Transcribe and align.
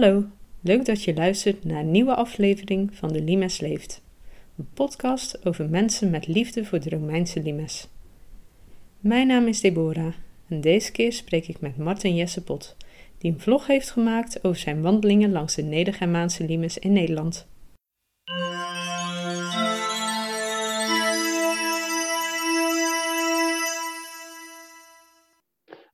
Hallo, 0.00 0.24
leuk 0.60 0.84
dat 0.84 1.04
je 1.04 1.14
luistert 1.14 1.64
naar 1.64 1.80
een 1.80 1.90
nieuwe 1.90 2.14
aflevering 2.14 2.94
van 2.94 3.08
De 3.08 3.22
Limes 3.22 3.60
Leeft. 3.60 4.02
Een 4.58 4.68
podcast 4.74 5.46
over 5.46 5.68
mensen 5.68 6.10
met 6.10 6.26
liefde 6.26 6.64
voor 6.64 6.80
de 6.80 6.90
Romeinse 6.90 7.42
limes. 7.42 7.88
Mijn 9.00 9.26
naam 9.26 9.46
is 9.46 9.60
Deborah 9.60 10.14
en 10.48 10.60
deze 10.60 10.92
keer 10.92 11.12
spreek 11.12 11.48
ik 11.48 11.60
met 11.60 11.76
Martin 11.76 12.14
Jessepot, 12.14 12.76
die 13.18 13.32
een 13.32 13.40
vlog 13.40 13.66
heeft 13.66 13.90
gemaakt 13.90 14.44
over 14.44 14.58
zijn 14.58 14.82
wandelingen 14.82 15.32
langs 15.32 15.54
de 15.54 15.62
Nedergermaanse 15.62 16.44
limes 16.44 16.78
in 16.78 16.92
Nederland. 16.92 17.48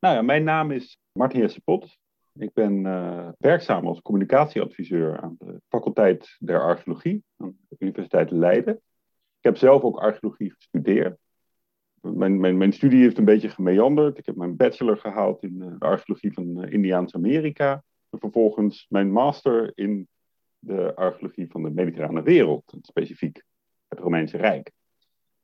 Nou 0.01 0.15
ja, 0.15 0.23
mijn 0.23 0.45
naam 0.45 0.71
is 0.71 0.97
Martin 1.13 1.41
Jessepot. 1.41 2.03
Ik 2.39 2.53
ben 2.53 2.85
uh, 2.85 3.29
werkzaam 3.39 3.87
als 3.87 4.01
communicatieadviseur 4.01 5.21
aan 5.21 5.37
de 5.39 5.61
faculteit 5.69 6.37
der 6.39 6.61
archeologie 6.61 7.25
aan 7.37 7.57
de 7.69 7.77
Universiteit 7.79 8.31
Leiden. 8.31 8.75
Ik 9.39 9.51
heb 9.51 9.57
zelf 9.57 9.83
ook 9.83 9.99
archeologie 9.99 10.53
gestudeerd. 10.53 11.19
Mijn, 12.01 12.41
mijn, 12.41 12.57
mijn 12.57 12.73
studie 12.73 13.03
heeft 13.03 13.19
een 13.19 13.25
beetje 13.25 13.49
gemeanderd. 13.49 14.19
Ik 14.19 14.27
heb 14.27 14.37
mijn 14.37 14.57
bachelor 14.57 14.97
gehaald 14.97 15.43
in 15.43 15.55
uh, 15.59 15.67
de 15.79 15.87
archeologie 15.87 16.33
van 16.33 16.65
uh, 16.65 16.73
Indiaans-Amerika. 16.73 17.83
En 18.11 18.19
vervolgens 18.19 18.87
mijn 18.89 19.13
master 19.13 19.73
in 19.75 20.09
de 20.59 20.95
archeologie 20.95 21.51
van 21.51 21.63
de 21.63 21.71
mediterrane 21.71 22.23
wereld, 22.23 22.75
specifiek 22.81 23.45
het 23.89 23.99
Romeinse 23.99 24.37
Rijk. 24.37 24.71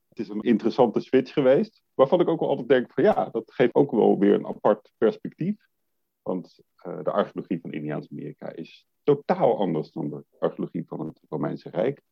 Het 0.09 0.19
is 0.19 0.29
een 0.29 0.41
interessante 0.41 1.01
switch 1.01 1.33
geweest, 1.33 1.83
waarvan 1.95 2.21
ik 2.21 2.29
ook 2.29 2.41
wel 2.41 2.49
altijd 2.49 2.69
denk 2.69 2.93
van 2.93 3.05
ja, 3.05 3.29
dat 3.33 3.53
geeft 3.53 3.75
ook 3.75 3.91
wel 3.91 4.19
weer 4.19 4.35
een 4.35 4.47
apart 4.47 4.93
perspectief. 4.99 5.69
Want 6.31 6.61
uh, 6.87 7.03
de 7.03 7.11
archeologie 7.11 7.61
van 7.61 7.73
Indiaans-Amerika 7.73 8.53
is 8.53 8.87
totaal 9.03 9.59
anders 9.59 9.91
dan 9.91 10.09
de 10.09 10.25
archeologie 10.39 10.85
van 10.87 11.07
het 11.07 11.21
Romeinse 11.29 11.71
Rijk. 11.71 12.03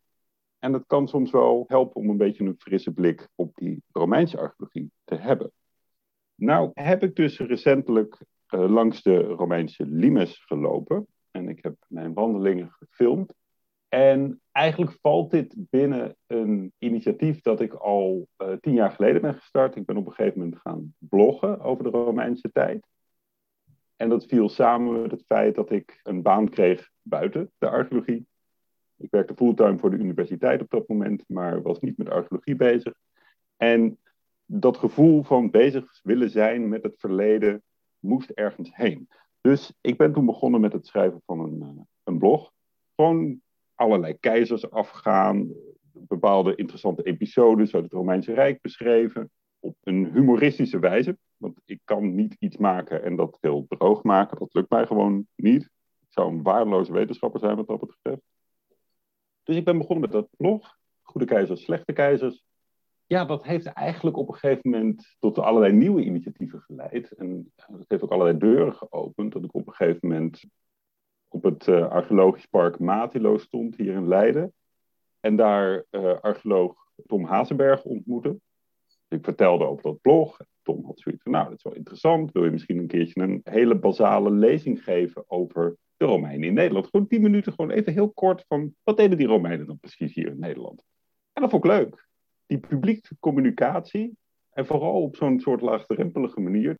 En 0.59 0.73
dat 0.73 0.87
kan 0.87 1.09
soms 1.09 1.31
wel 1.31 1.65
helpen 1.67 1.97
om 2.01 2.11
een 2.11 2.17
beetje 2.17 2.45
een 2.45 2.55
frisse 2.59 2.93
blik 2.93 3.29
op 3.35 3.55
die 3.55 3.83
Romeinse 3.93 4.39
archeologie 4.39 4.91
te 5.05 5.15
hebben. 5.15 5.53
Nou 6.35 6.71
heb 6.75 7.03
ik 7.03 7.17
dus 7.17 7.39
recentelijk 7.39 8.25
uh, 8.55 8.71
langs 8.71 9.03
de 9.03 9.23
Romeinse 9.23 9.87
limes 9.87 10.45
gelopen. 10.45 11.07
En 11.31 11.49
ik 11.49 11.63
heb 11.63 11.75
mijn 11.89 12.15
wandelingen 12.15 12.71
gefilmd. 12.71 13.35
En 13.89 14.41
eigenlijk 14.53 14.97
valt 15.01 15.31
dit 15.31 15.55
binnen 15.57 16.17
een 16.27 16.73
initiatief 16.79 17.41
dat 17.41 17.61
ik 17.61 17.73
al 17.73 18.29
uh, 18.39 18.53
tien 18.61 18.75
jaar 18.75 18.91
geleden 18.91 19.23
ben 19.23 19.35
gestart. 19.35 19.77
Ik 19.77 19.87
ben 19.87 19.97
op 19.97 20.07
een 20.07 20.13
gegeven 20.13 20.39
moment 20.39 20.61
gaan 20.61 20.95
bloggen 20.99 21.61
over 21.61 21.85
de 21.85 21.91
Romeinse 21.91 22.53
tijd. 22.53 22.87
En 23.99 24.09
dat 24.09 24.27
viel 24.27 24.49
samen 24.49 25.03
met 25.03 25.11
het 25.11 25.25
feit 25.27 25.55
dat 25.55 25.71
ik 25.71 26.01
een 26.03 26.23
baan 26.23 26.49
kreeg 26.49 26.91
buiten 27.03 27.51
de 27.59 27.69
archeologie. 27.69 28.27
Ik 28.97 29.11
werkte 29.11 29.35
fulltime 29.35 29.79
voor 29.79 29.91
de 29.91 29.97
universiteit 29.97 30.61
op 30.61 30.71
dat 30.71 30.89
moment, 30.89 31.25
maar 31.27 31.63
was 31.63 31.81
niet 31.81 31.99
met 31.99 32.11
archeologie 32.11 32.57
bezig. 32.57 32.95
En 33.57 33.99
dat 34.45 34.77
gevoel 34.77 35.23
van 35.23 35.51
bezig 35.51 36.01
willen 36.03 36.31
zijn 36.31 36.69
met 36.69 36.83
het 36.83 36.95
verleden 36.99 37.63
moest 37.99 38.31
ergens 38.31 38.77
heen. 38.77 39.09
Dus 39.41 39.73
ik 39.81 39.97
ben 39.97 40.13
toen 40.13 40.27
begonnen 40.27 40.61
met 40.61 40.73
het 40.73 40.87
schrijven 40.87 41.23
van 41.27 41.41
een, 41.41 41.61
uh, 41.63 41.83
een 42.05 42.19
blog. 42.19 42.53
Gewoon 42.97 43.41
allerlei 43.75 44.19
keizers 44.21 44.71
afgaan, 44.71 45.53
bepaalde 45.93 46.55
interessante 46.55 47.03
episodes 47.03 47.75
uit 47.75 47.85
het 47.85 47.93
Romeinse 47.93 48.33
Rijk 48.33 48.61
beschreven. 48.61 49.31
Op 49.59 49.77
een 49.83 50.13
humoristische 50.13 50.79
wijze. 50.79 51.19
Want 51.39 51.61
ik 51.65 51.81
kan 51.85 52.15
niet 52.15 52.37
iets 52.39 52.57
maken 52.57 53.03
en 53.03 53.17
dat 53.17 53.39
heel 53.41 53.67
droog 53.69 54.03
maken. 54.03 54.39
Dat 54.39 54.55
lukt 54.55 54.71
mij 54.71 54.87
gewoon 54.87 55.27
niet. 55.35 55.63
Ik 56.01 56.09
zou 56.09 56.33
een 56.33 56.43
waardeloze 56.43 56.93
wetenschapper 56.93 57.41
zijn 57.41 57.57
wat 57.57 57.67
dat 57.67 57.81
betreft. 57.81 58.23
Dus 59.43 59.57
ik 59.57 59.65
ben 59.65 59.79
begonnen 59.79 60.11
met 60.11 60.13
dat 60.13 60.29
blog. 60.37 60.77
Goede 61.03 61.27
keizers, 61.27 61.63
slechte 61.63 61.93
keizers. 61.93 62.45
Ja, 63.07 63.25
dat 63.25 63.45
heeft 63.45 63.67
eigenlijk 63.67 64.17
op 64.17 64.29
een 64.29 64.35
gegeven 64.35 64.71
moment 64.71 65.17
tot 65.19 65.39
allerlei 65.39 65.73
nieuwe 65.73 66.05
initiatieven 66.05 66.61
geleid. 66.61 67.13
En 67.13 67.53
dat 67.67 67.85
heeft 67.89 68.03
ook 68.03 68.13
allerlei 68.13 68.39
deuren 68.39 68.75
geopend. 68.75 69.33
Dat 69.33 69.45
ik 69.45 69.55
op 69.55 69.67
een 69.67 69.75
gegeven 69.75 70.09
moment 70.09 70.45
op 71.29 71.43
het 71.43 71.67
uh, 71.67 71.89
archeologisch 71.89 72.47
park 72.47 72.79
Matilo 72.79 73.39
stond 73.39 73.77
hier 73.77 73.95
in 73.95 74.09
Leiden. 74.09 74.53
En 75.21 75.37
daar 75.37 75.85
uh, 75.91 76.21
archeoloog 76.21 76.91
Tom 77.07 77.25
Hazenberg 77.25 77.85
ontmoette. 77.85 78.41
Ik 79.09 79.25
vertelde 79.25 79.65
over 79.65 79.83
dat 79.83 80.01
blog. 80.01 80.41
Tom 80.63 80.85
had 80.85 81.01
zoiets 81.01 81.23
van, 81.23 81.33
nou, 81.33 81.45
dat 81.45 81.57
is 81.57 81.63
wel 81.63 81.75
interessant. 81.75 82.33
Wil 82.33 82.45
je 82.45 82.51
misschien 82.51 82.79
een 82.79 82.87
keertje 82.87 83.23
een 83.23 83.41
hele 83.45 83.79
basale 83.79 84.31
lezing 84.31 84.85
geven 84.85 85.25
over 85.27 85.77
de 85.97 86.05
Romeinen 86.05 86.49
in 86.49 86.55
Nederland? 86.55 86.87
Gewoon 86.87 87.07
tien 87.07 87.23
minuten, 87.23 87.53
gewoon 87.53 87.71
even 87.71 87.93
heel 87.93 88.11
kort 88.11 88.45
van, 88.49 88.75
wat 88.83 88.97
deden 88.97 89.19
die 89.19 89.27
Romeinen 89.27 89.67
dan 89.67 89.79
precies 89.79 90.15
hier 90.15 90.27
in 90.27 90.39
Nederland? 90.39 90.85
En 91.33 91.43
dat 91.43 91.51
vond 91.51 91.65
ik 91.65 91.71
leuk. 91.71 92.07
Die 92.47 92.59
publieke 92.59 93.17
communicatie, 93.21 94.17
en 94.51 94.67
vooral 94.67 95.03
op 95.03 95.17
zo'n 95.17 95.41
soort 95.41 95.61
laagdrempelige 95.61 96.41
manier. 96.41 96.79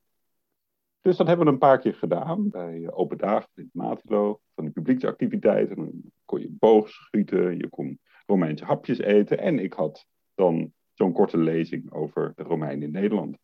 Dus 1.01 1.17
dat 1.17 1.27
hebben 1.27 1.47
we 1.47 1.53
een 1.53 1.59
paar 1.59 1.79
keer 1.79 1.95
gedaan 1.95 2.49
bij 2.51 2.91
Open 2.91 3.19
Dagen 3.19 3.49
in 3.55 3.71
Matilo, 3.73 4.41
van 4.55 4.65
die 4.65 4.73
publieksactiviteiten. 4.73 5.77
Dan 5.77 5.93
kon 6.25 6.41
je 6.41 6.57
boog 6.59 6.89
schieten, 6.89 7.57
je 7.57 7.69
kon 7.69 7.99
Romeinse 8.27 8.65
hapjes 8.65 8.99
eten. 8.99 9.39
En 9.39 9.59
ik 9.59 9.73
had 9.73 10.07
dan 10.35 10.73
zo'n 10.99 11.13
korte 11.13 11.39
lezing 11.39 11.93
over 11.93 12.33
de 12.37 12.43
Romeinen 12.43 12.83
in 12.83 12.91
Nederland. 12.91 13.39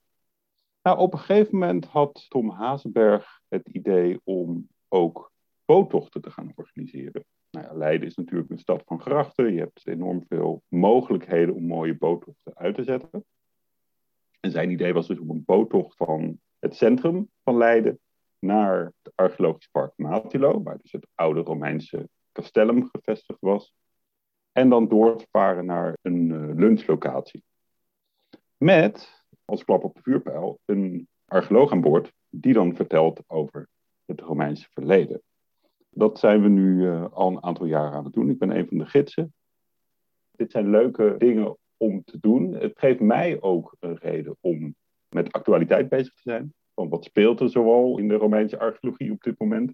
Nou, 0.83 0.99
op 0.99 1.13
een 1.13 1.19
gegeven 1.19 1.59
moment 1.59 1.85
had 1.85 2.27
Tom 2.29 2.51
Hazenberg 2.51 3.41
het 3.49 3.69
idee 3.69 4.21
om 4.25 4.69
ook 4.89 5.33
boottochten 5.65 6.21
te 6.21 6.31
gaan 6.31 6.53
organiseren. 6.55 7.25
Nou 7.51 7.77
Leiden 7.77 8.09
is 8.09 8.15
natuurlijk 8.15 8.51
een 8.51 8.59
stad 8.59 8.83
van 8.87 9.01
grachten. 9.01 9.53
Je 9.53 9.61
hebt 9.61 9.87
enorm 9.87 10.25
veel 10.29 10.63
mogelijkheden 10.69 11.55
om 11.55 11.67
mooie 11.67 11.97
boottochten 11.97 12.55
uit 12.55 12.75
te 12.75 12.85
zetten. 12.85 13.25
En 14.41 14.51
zijn 14.51 14.71
idee 14.71 14.93
was 14.93 15.07
dus 15.07 15.19
om 15.19 15.31
een 15.31 15.45
boottocht 15.45 15.97
van 15.97 16.41
het 16.59 16.77
centrum 16.77 17.31
van 17.43 17.57
Leiden 17.57 17.99
naar 18.39 18.93
het 19.03 19.13
archeologisch 19.15 19.69
park 19.69 19.93
Matilo, 19.97 20.63
waar 20.63 20.79
dus 20.79 20.93
het 20.93 21.07
oude 21.15 21.41
Romeinse 21.41 22.09
castellum 22.33 22.89
gevestigd 22.93 23.41
was. 23.41 23.75
En 24.55 24.69
dan 24.69 24.89
door 24.89 25.17
te 25.17 25.27
varen 25.31 25.67
naar 25.67 25.97
een 26.03 26.31
uh, 26.31 26.55
lunchlocatie. 26.55 27.45
Met 28.57 29.25
als 29.45 29.65
klap 29.65 29.85
op 29.85 29.95
de 29.95 30.03
vuurpijl 30.03 30.59
een 30.65 31.09
archeoloog 31.25 31.73
aan 31.73 31.81
boord 31.81 32.13
die 32.29 32.53
dan 32.53 32.75
vertelt 32.75 33.23
over 33.27 33.69
het 34.05 34.21
Romeinse 34.21 34.69
verleden. 34.71 35.23
Dat 35.91 36.19
zijn 36.19 36.43
we 36.43 36.49
nu 36.49 36.83
uh, 36.83 37.07
al 37.13 37.29
een 37.29 37.43
aantal 37.43 37.67
jaren 37.67 37.93
aan 37.93 38.05
het 38.05 38.13
doen. 38.13 38.31
Ik 38.31 38.39
ben 38.39 38.57
een 38.57 38.69
van 38.69 38.79
de 38.79 38.87
gidsen. 38.87 39.35
Dit 40.31 40.51
zijn 40.51 40.71
leuke 40.71 41.15
dingen 41.19 41.57
om 41.77 42.05
te 42.05 42.21
doen. 42.21 42.53
Het 42.53 42.79
geeft 42.79 43.01
mij 43.01 43.41
ook 43.41 43.77
een 43.81 43.97
reden 43.97 44.37
om 44.41 44.75
met 45.09 45.33
actualiteit 45.33 45.89
bezig 45.89 46.15
te 46.15 46.23
zijn. 46.23 46.55
Van 46.75 46.89
wat 46.89 47.05
speelt 47.05 47.41
er 47.41 47.51
zoal 47.51 47.99
in 47.99 48.09
de 48.09 48.15
Romeinse 48.15 48.59
archeologie 48.59 49.13
op 49.13 49.23
dit 49.23 49.39
moment? 49.39 49.73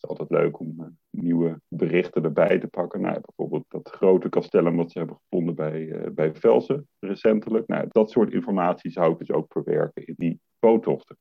Het 0.00 0.10
is 0.10 0.18
altijd 0.18 0.40
leuk 0.40 0.58
om 0.58 0.74
uh, 0.78 0.86
nieuwe 1.10 1.60
berichten 1.68 2.24
erbij 2.24 2.58
te 2.58 2.68
pakken. 2.68 3.00
Nou, 3.00 3.20
bijvoorbeeld 3.20 3.64
dat 3.68 3.90
grote 3.90 4.28
castellum 4.28 4.76
wat 4.76 4.90
ze 4.90 4.98
hebben 4.98 5.16
gevonden 5.16 5.54
bij, 5.54 5.80
uh, 5.80 6.10
bij 6.10 6.34
Velsen 6.34 6.88
recentelijk. 6.98 7.66
Nou, 7.66 7.86
dat 7.88 8.10
soort 8.10 8.32
informatie 8.32 8.90
zou 8.90 9.12
ik 9.12 9.18
dus 9.18 9.30
ook 9.30 9.52
verwerken 9.52 10.06
in 10.06 10.14
die 10.16 10.40
boottochten. 10.58 11.16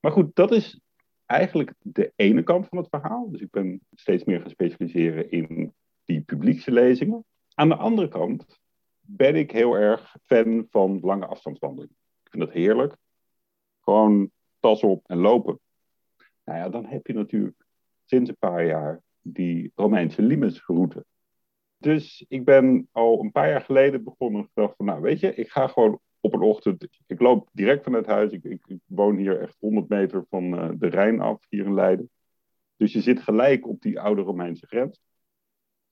Maar 0.00 0.12
goed, 0.12 0.34
dat 0.34 0.52
is 0.52 0.80
eigenlijk 1.26 1.74
de 1.78 2.12
ene 2.16 2.42
kant 2.42 2.66
van 2.68 2.78
het 2.78 2.88
verhaal. 2.88 3.30
Dus 3.30 3.40
ik 3.40 3.50
ben 3.50 3.80
steeds 3.94 4.24
meer 4.24 4.40
gaan 4.40 4.50
specialiseren 4.50 5.30
in 5.30 5.74
die 6.04 6.20
publieke 6.20 6.72
lezingen. 6.72 7.24
Aan 7.54 7.68
de 7.68 7.76
andere 7.76 8.08
kant 8.08 8.58
ben 9.00 9.34
ik 9.34 9.50
heel 9.50 9.74
erg 9.74 10.16
fan 10.22 10.66
van 10.70 11.00
lange 11.00 11.26
afstandswandelingen. 11.26 11.96
Ik 12.22 12.30
vind 12.30 12.44
dat 12.44 12.52
heerlijk. 12.52 12.96
Gewoon 13.80 14.30
tas 14.58 14.82
op 14.82 15.04
en 15.06 15.18
lopen. 15.18 15.60
Nou 16.50 16.62
ja, 16.62 16.68
dan 16.68 16.86
heb 16.86 17.06
je 17.06 17.12
natuurlijk 17.12 17.66
sinds 18.04 18.28
een 18.28 18.36
paar 18.38 18.66
jaar 18.66 19.02
die 19.20 19.72
Romeinse 19.74 20.22
limesroute. 20.22 21.04
Dus 21.76 22.24
ik 22.28 22.44
ben 22.44 22.88
al 22.92 23.20
een 23.20 23.32
paar 23.32 23.48
jaar 23.48 23.60
geleden 23.60 24.04
begonnen 24.04 24.50
van, 24.54 24.74
nou 24.76 25.00
weet 25.00 25.20
je, 25.20 25.34
ik 25.34 25.50
ga 25.50 25.66
gewoon 25.66 26.00
op 26.20 26.34
een 26.34 26.40
ochtend, 26.40 26.88
ik 27.06 27.20
loop 27.20 27.48
direct 27.52 27.84
vanuit 27.84 28.06
huis. 28.06 28.32
Ik, 28.32 28.44
ik, 28.44 28.66
ik 28.66 28.80
woon 28.86 29.16
hier 29.16 29.40
echt 29.40 29.56
100 29.58 29.88
meter 29.88 30.24
van 30.28 30.54
uh, 30.54 30.70
de 30.78 30.86
Rijn 30.86 31.20
af, 31.20 31.46
hier 31.48 31.64
in 31.64 31.74
Leiden. 31.74 32.10
Dus 32.76 32.92
je 32.92 33.00
zit 33.00 33.20
gelijk 33.20 33.68
op 33.68 33.80
die 33.80 34.00
oude 34.00 34.22
Romeinse 34.22 34.66
grens. 34.66 35.00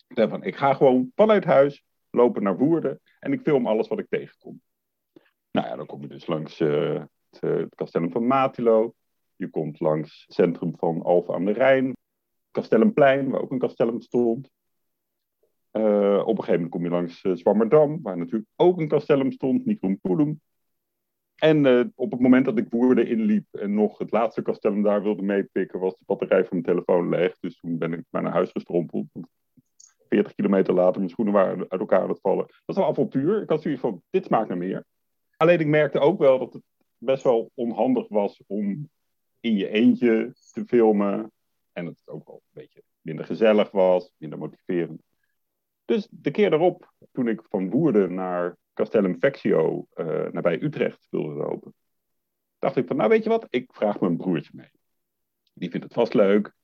Daarvan, 0.08 0.42
ik 0.42 0.56
ga 0.56 0.74
gewoon 0.74 1.12
vanuit 1.14 1.44
huis 1.44 1.84
lopen 2.10 2.42
naar 2.42 2.58
Woerden 2.58 3.00
en 3.20 3.32
ik 3.32 3.40
film 3.40 3.66
alles 3.66 3.88
wat 3.88 3.98
ik 3.98 4.08
tegenkom. 4.08 4.60
Nou 5.50 5.66
ja, 5.66 5.76
dan 5.76 5.86
kom 5.86 6.00
je 6.00 6.08
dus 6.08 6.26
langs 6.26 6.60
uh, 6.60 7.04
het, 7.30 7.40
het 7.40 7.74
Castellum 7.74 8.10
van 8.10 8.26
Matilo. 8.26 8.94
Je 9.38 9.50
komt 9.50 9.80
langs 9.80 10.24
het 10.26 10.34
centrum 10.34 10.76
van 10.76 11.02
Alphen 11.02 11.34
aan 11.34 11.44
de 11.44 11.52
Rijn. 11.52 11.92
Castellumplein, 12.50 13.30
waar 13.30 13.40
ook 13.40 13.50
een 13.50 13.58
castellum 13.58 14.00
stond. 14.00 14.50
Uh, 15.72 16.22
op 16.26 16.38
een 16.38 16.44
gegeven 16.44 16.52
moment 16.52 16.70
kom 16.70 16.82
je 16.82 16.90
langs 16.90 17.24
uh, 17.24 17.34
Zwammerdam, 17.34 18.02
waar 18.02 18.18
natuurlijk 18.18 18.50
ook 18.56 18.80
een 18.80 18.88
castellum 18.88 19.32
stond, 19.32 19.66
Nicrum 19.66 20.00
Pulum. 20.00 20.40
En 21.34 21.64
uh, 21.64 21.84
op 21.94 22.10
het 22.10 22.20
moment 22.20 22.44
dat 22.44 22.58
ik 22.58 22.66
Woerden 22.70 23.06
inliep 23.06 23.46
en 23.50 23.74
nog 23.74 23.98
het 23.98 24.10
laatste 24.10 24.42
castellum 24.42 24.82
daar 24.82 25.02
wilde 25.02 25.22
meepikken, 25.22 25.80
was 25.80 25.92
de 25.92 26.04
batterij 26.06 26.44
van 26.44 26.48
mijn 26.50 26.62
telefoon 26.62 27.08
leeg. 27.08 27.38
Dus 27.38 27.58
toen 27.60 27.78
ben 27.78 27.92
ik 27.92 28.04
naar 28.10 28.24
huis 28.24 28.50
gestrompeld. 28.50 29.06
40 30.08 30.34
kilometer 30.34 30.74
later, 30.74 30.96
mijn 30.96 31.10
schoenen 31.10 31.34
waren 31.34 31.58
uit 31.68 31.80
elkaar 31.80 32.00
aan 32.00 32.08
het 32.08 32.20
vallen. 32.20 32.46
Dat 32.46 32.62
was 32.64 32.76
een 32.76 32.82
avontuur. 32.82 33.42
Ik 33.42 33.48
had 33.48 33.62
zoiets 33.62 33.80
van, 33.80 34.02
dit 34.10 34.24
smaakt 34.24 34.48
naar 34.48 34.58
meer. 34.58 34.84
Alleen 35.36 35.60
ik 35.60 35.66
merkte 35.66 35.98
ook 35.98 36.18
wel 36.18 36.38
dat 36.38 36.52
het 36.52 36.62
best 36.98 37.22
wel 37.22 37.50
onhandig 37.54 38.08
was 38.08 38.42
om 38.46 38.88
in 39.40 39.56
je 39.56 39.68
eentje 39.68 40.34
te 40.52 40.64
filmen. 40.64 41.32
En 41.72 41.86
het 41.86 42.02
ook 42.04 42.26
wel 42.26 42.42
een 42.44 42.62
beetje 42.62 42.82
minder 43.00 43.24
gezellig 43.24 43.70
was, 43.70 44.12
minder 44.16 44.38
motiverend. 44.38 45.02
Dus 45.84 46.08
de 46.10 46.30
keer 46.30 46.50
daarop, 46.50 46.92
toen 47.12 47.28
ik 47.28 47.42
van 47.48 47.70
Woerden 47.70 48.14
naar 48.14 48.56
Castellum 48.74 49.18
Vecchio, 49.18 49.86
uh, 49.94 50.26
nabij 50.30 50.62
Utrecht, 50.62 51.06
wilde 51.10 51.34
lopen, 51.34 51.74
dacht 52.58 52.76
ik 52.76 52.86
van, 52.86 52.96
nou 52.96 53.08
weet 53.08 53.22
je 53.22 53.28
wat, 53.28 53.46
ik 53.50 53.72
vraag 53.72 54.00
mijn 54.00 54.16
broertje 54.16 54.50
mee. 54.54 54.70
Die 55.54 55.70
vindt 55.70 55.84
het 55.84 55.94
vast 55.94 56.14
leuk. 56.14 56.56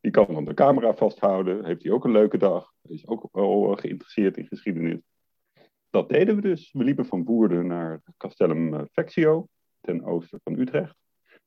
Die 0.00 0.10
kan 0.10 0.26
dan 0.26 0.44
de 0.44 0.54
camera 0.54 0.94
vasthouden. 0.94 1.64
Heeft 1.64 1.82
hij 1.82 1.92
ook 1.92 2.04
een 2.04 2.12
leuke 2.12 2.38
dag. 2.38 2.72
Is 2.82 3.06
ook 3.06 3.28
wel 3.32 3.76
geïnteresseerd 3.76 4.36
in 4.36 4.46
geschiedenis. 4.46 5.00
Dat 5.90 6.08
deden 6.08 6.34
we 6.34 6.40
dus. 6.40 6.72
We 6.72 6.84
liepen 6.84 7.06
van 7.06 7.24
Woerden 7.24 7.66
naar 7.66 8.02
Castellum 8.16 8.74
eh, 8.74 8.82
Vecchio, 8.92 9.48
ten 9.80 10.04
oosten 10.04 10.40
van 10.42 10.58
Utrecht. 10.58 10.96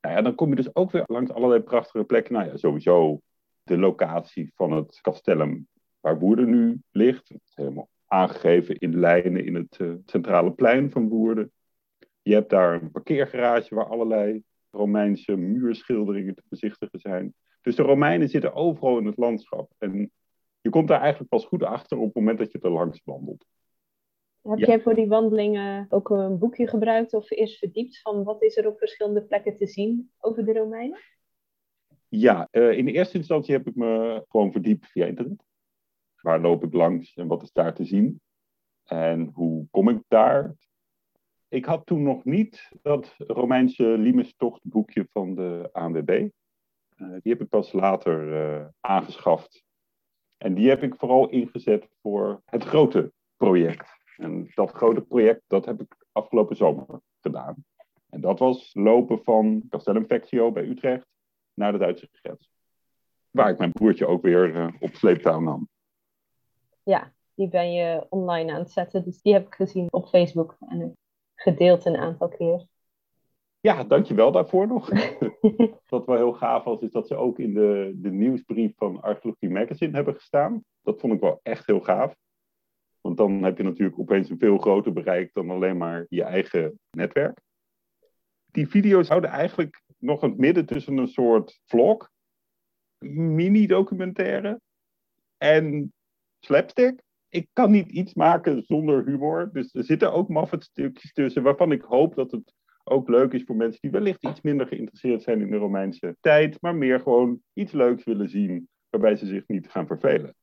Nou 0.04 0.16
ja, 0.16 0.22
dan 0.22 0.36
kom 0.36 0.50
je 0.50 0.56
dus 0.56 0.76
ook 0.76 0.92
weer 0.92 1.04
langs 1.06 1.32
allerlei 1.32 1.62
prachtige 1.62 2.04
plekken. 2.04 2.34
Nou 2.34 2.48
ja, 2.48 2.58
sowieso 2.58 3.22
de 3.64 3.78
locatie 3.78 4.52
van 4.56 4.72
het 4.72 5.02
Castellum 5.02 5.68
waar 6.00 6.20
Woerden 6.20 6.50
nu 6.50 6.82
ligt. 6.92 7.32
Helemaal 7.54 7.90
aangegeven 8.08 8.78
in 8.78 9.00
lijnen 9.00 9.46
in 9.46 9.56
het 9.56 9.80
uh, 9.80 9.94
centrale 10.06 10.52
plein 10.52 10.92
van 10.92 11.10
Woerden. 11.10 11.52
Je 12.22 12.34
hebt 12.34 12.50
daar 12.50 12.82
een 12.82 12.92
parkeergarage 12.92 13.76
waar 13.76 13.88
allerlei 13.88 14.44
Romeinse 14.72 15.36
muurschilderingen 15.36 16.36
te 16.36 16.44
bezichtigen 16.50 17.00
zijn. 17.00 17.34
Dus 17.62 17.76
de 17.76 17.84
Romeinen 17.84 18.30
zitten 18.30 18.54
overal 18.54 18.98
in 18.98 19.06
het 19.06 19.18
landschap. 19.18 19.72
En 19.78 20.12
je 20.62 20.70
komt 20.70 20.88
daar 20.88 21.02
eigenlijk 21.02 21.30
pas 21.30 21.46
goed 21.46 21.64
achter 21.64 21.98
op 21.98 22.06
het 22.06 22.16
moment 22.16 22.38
dat 22.38 22.52
je 22.52 22.60
er 22.62 22.72
langs 22.72 23.02
wandelt. 23.04 23.46
Heb 24.44 24.60
jij 24.60 24.82
voor 24.82 24.96
die 24.96 25.08
wandelingen 25.08 25.88
ook 25.90 26.10
een 26.10 26.38
boekje 26.38 26.68
gebruikt 26.68 27.14
of 27.14 27.32
eerst 27.32 27.58
verdiept 27.58 28.02
van 28.02 28.24
wat 28.24 28.44
is 28.44 28.58
er 28.58 28.68
op 28.68 28.78
verschillende 28.78 29.24
plekken 29.24 29.58
te 29.58 29.68
zien 29.68 30.12
over 30.20 30.46
de 30.46 30.54
Romeinen? 30.54 31.00
Ja, 32.08 32.48
uh, 32.52 32.78
in 32.78 32.86
de 32.86 32.92
eerste 32.92 33.18
instantie 33.18 33.54
heb 33.54 33.68
ik 33.68 33.76
me 33.76 34.24
gewoon 34.28 34.52
verdiept 34.52 34.88
via 34.88 35.06
internet. 35.06 35.44
Waar 36.22 36.42
loop 36.42 36.64
ik 36.64 36.74
langs 36.74 37.14
en 37.14 37.28
wat 37.28 37.42
is 37.42 37.52
daar 37.52 37.74
te 37.74 37.86
zien? 37.86 38.22
En 38.84 39.32
hoe 39.34 39.68
kom 39.72 39.90
ik 39.90 40.04
daar? 40.08 40.56
Ik 41.48 41.66
had 41.66 41.86
toen 41.86 42.04
nog 42.04 42.24
niet 42.24 42.72
dat 42.82 43.16
Romeinse 43.18 43.84
Limestocht 43.84 44.62
boekje 44.64 45.08
van 45.12 45.36
de 45.36 45.70
ANWB. 45.72 46.10
Uh, 46.10 46.28
die 47.22 47.32
heb 47.32 47.42
ik 47.42 47.50
pas 47.50 47.72
later 47.72 48.28
uh, 48.28 48.66
aangeschaft. 48.80 49.64
En 50.38 50.54
die 50.54 50.70
heb 50.70 50.84
ik 50.84 50.96
vooral 50.96 51.30
ingezet 51.30 51.88
voor 52.02 52.42
het 52.46 52.64
grote 52.64 53.12
project. 53.38 54.03
En 54.18 54.52
dat 54.54 54.72
grote 54.72 55.02
project, 55.02 55.42
dat 55.48 55.66
heb 55.66 55.82
ik 55.82 55.96
afgelopen 56.12 56.56
zomer 56.56 56.86
gedaan. 57.22 57.66
En 58.10 58.22
dat 58.22 58.40
was 58.40 58.70
lopen 58.74 59.24
van 59.24 59.64
Castellum 59.70 60.08
Vecchio 60.08 60.52
bij 60.52 60.64
Utrecht 60.64 61.08
naar 61.54 61.72
de 61.72 61.78
Duitse 61.78 62.08
grens. 62.12 62.50
Waar 63.32 63.50
ik 63.50 63.58
mijn 63.58 63.72
broertje 63.72 64.08
ook 64.08 64.22
weer 64.22 64.56
uh, 64.56 64.68
op 64.80 64.94
sleeptouw 64.94 65.40
nam. 65.40 65.68
Ja, 66.84 67.14
die 67.34 67.50
ben 67.50 67.72
je 67.72 68.06
online 68.10 68.52
aan 68.52 68.60
het 68.60 68.72
zetten. 68.72 69.04
Dus 69.04 69.22
die 69.22 69.34
heb 69.34 69.48
ik 69.48 69.56
gezien 69.56 69.88
op 69.92 70.08
Facebook 70.08 70.58
en 70.60 70.98
gedeeld 71.36 71.86
een 71.86 71.98
aantal 71.98 72.28
keer. 72.28 72.66
Ja, 73.60 73.84
dankjewel 73.84 74.32
daarvoor 74.32 74.68
nog. 74.68 74.90
Wat 75.90 76.06
wel 76.06 76.16
heel 76.16 76.34
gaaf 76.34 76.64
was, 76.64 76.82
is 76.82 76.92
dat 76.92 77.08
ze 77.08 77.16
ook 77.16 77.40
in 77.40 77.54
de, 77.54 77.94
de 77.96 78.12
nieuwsbrief 78.12 78.74
van 78.76 79.02
Archeologie 79.02 79.50
Magazine 79.50 79.96
hebben 79.96 80.14
gestaan. 80.14 80.64
Dat 80.82 81.00
vond 81.00 81.14
ik 81.14 81.20
wel 81.20 81.40
echt 81.44 81.66
heel 81.66 81.80
gaaf. 81.80 82.16
Want 83.04 83.18
dan 83.18 83.44
heb 83.44 83.58
je 83.58 83.64
natuurlijk 83.64 84.00
opeens 84.00 84.30
een 84.30 84.38
veel 84.38 84.58
groter 84.58 84.94
bereik 84.94 85.34
dan 85.34 85.50
alleen 85.50 85.78
maar 85.78 86.06
je 86.10 86.24
eigen 86.24 86.80
netwerk. 86.92 87.42
Die 88.52 88.68
video's 88.68 89.08
houden 89.08 89.30
eigenlijk 89.30 89.82
nog 89.98 90.22
het 90.22 90.38
midden 90.38 90.66
tussen 90.66 90.98
een 90.98 91.08
soort 91.08 91.60
vlog, 91.66 92.10
mini-documentaire 93.06 94.62
en 95.38 95.94
slapstick. 96.40 97.02
Ik 97.30 97.48
kan 97.54 97.72
niet 97.72 97.92
iets 97.92 98.14
maken 98.14 98.64
zonder 98.64 99.06
humor. 99.06 99.50
Dus 99.54 99.74
er 99.74 99.84
zitten 99.84 100.14
ook 100.14 100.30
Muffet 100.30 100.64
stukjes 100.64 101.14
tussen 101.14 101.44
waarvan 101.44 101.72
ik 101.72 101.82
hoop 101.82 102.16
dat 102.16 102.32
het 102.32 102.54
ook 102.84 103.10
leuk 103.10 103.34
is 103.34 103.44
voor 103.44 103.56
mensen 103.56 103.82
die 103.82 103.92
wellicht 103.92 104.24
iets 104.24 104.42
minder 104.42 104.68
geïnteresseerd 104.68 105.24
zijn 105.24 105.42
in 105.42 105.52
de 105.52 105.58
Romeinse 105.58 106.18
tijd, 106.20 106.62
maar 106.62 106.76
meer 106.76 107.00
gewoon 107.00 107.42
iets 107.54 107.72
leuks 107.72 108.04
willen 108.04 108.30
zien 108.30 108.68
waarbij 108.90 109.16
ze 109.16 109.26
zich 109.26 109.48
niet 109.48 109.70
gaan 109.70 109.88
vervelen. 109.88 110.36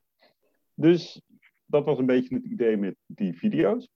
Dus 0.75 1.23
dat 1.71 1.85
was 1.85 1.99
een 1.99 2.07
beetje 2.07 2.35
het 2.35 2.45
idee 2.45 2.77
met 2.77 2.97
die 3.07 3.39
video's. 3.39 3.89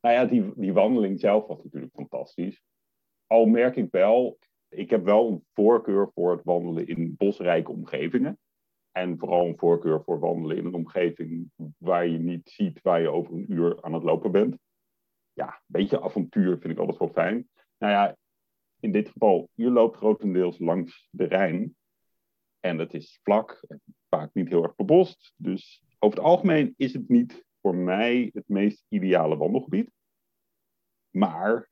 Nou 0.00 0.14
ja, 0.14 0.24
die, 0.24 0.52
die 0.56 0.72
wandeling 0.72 1.20
zelf 1.20 1.46
was 1.46 1.62
natuurlijk 1.62 1.92
fantastisch. 1.94 2.62
Al 3.26 3.46
merk 3.46 3.76
ik 3.76 3.90
wel, 3.90 4.38
ik 4.68 4.90
heb 4.90 5.04
wel 5.04 5.30
een 5.30 5.44
voorkeur 5.52 6.10
voor 6.14 6.30
het 6.30 6.44
wandelen 6.44 6.86
in 6.86 7.14
bosrijke 7.16 7.70
omgevingen. 7.70 8.38
En 8.92 9.18
vooral 9.18 9.46
een 9.46 9.58
voorkeur 9.58 10.02
voor 10.02 10.18
wandelen 10.18 10.56
in 10.56 10.66
een 10.66 10.74
omgeving 10.74 11.50
waar 11.78 12.06
je 12.06 12.18
niet 12.18 12.50
ziet 12.50 12.82
waar 12.82 13.00
je 13.00 13.08
over 13.08 13.34
een 13.34 13.52
uur 13.52 13.82
aan 13.82 13.94
het 13.94 14.02
lopen 14.02 14.32
bent. 14.32 14.58
Ja, 15.32 15.46
een 15.46 15.62
beetje 15.66 16.00
avontuur 16.00 16.58
vind 16.58 16.72
ik 16.72 16.78
altijd 16.78 16.98
wel 16.98 17.08
fijn. 17.08 17.48
Nou 17.78 17.92
ja, 17.92 18.16
in 18.80 18.92
dit 18.92 19.08
geval, 19.08 19.48
je 19.54 19.70
loopt 19.70 19.96
grotendeels 19.96 20.58
langs 20.58 21.08
de 21.10 21.24
Rijn. 21.24 21.76
En 22.60 22.78
het 22.78 22.94
is 22.94 23.20
vlak, 23.22 23.60
vaak 24.08 24.34
niet 24.34 24.48
heel 24.48 24.62
erg 24.62 24.74
bebost. 24.74 25.32
Dus 25.36 25.83
over 26.04 26.18
het 26.18 26.26
algemeen 26.26 26.74
is 26.76 26.92
het 26.92 27.08
niet 27.08 27.44
voor 27.60 27.74
mij 27.74 28.30
het 28.32 28.48
meest 28.48 28.84
ideale 28.88 29.36
wandelgebied. 29.36 29.90
Maar 31.10 31.70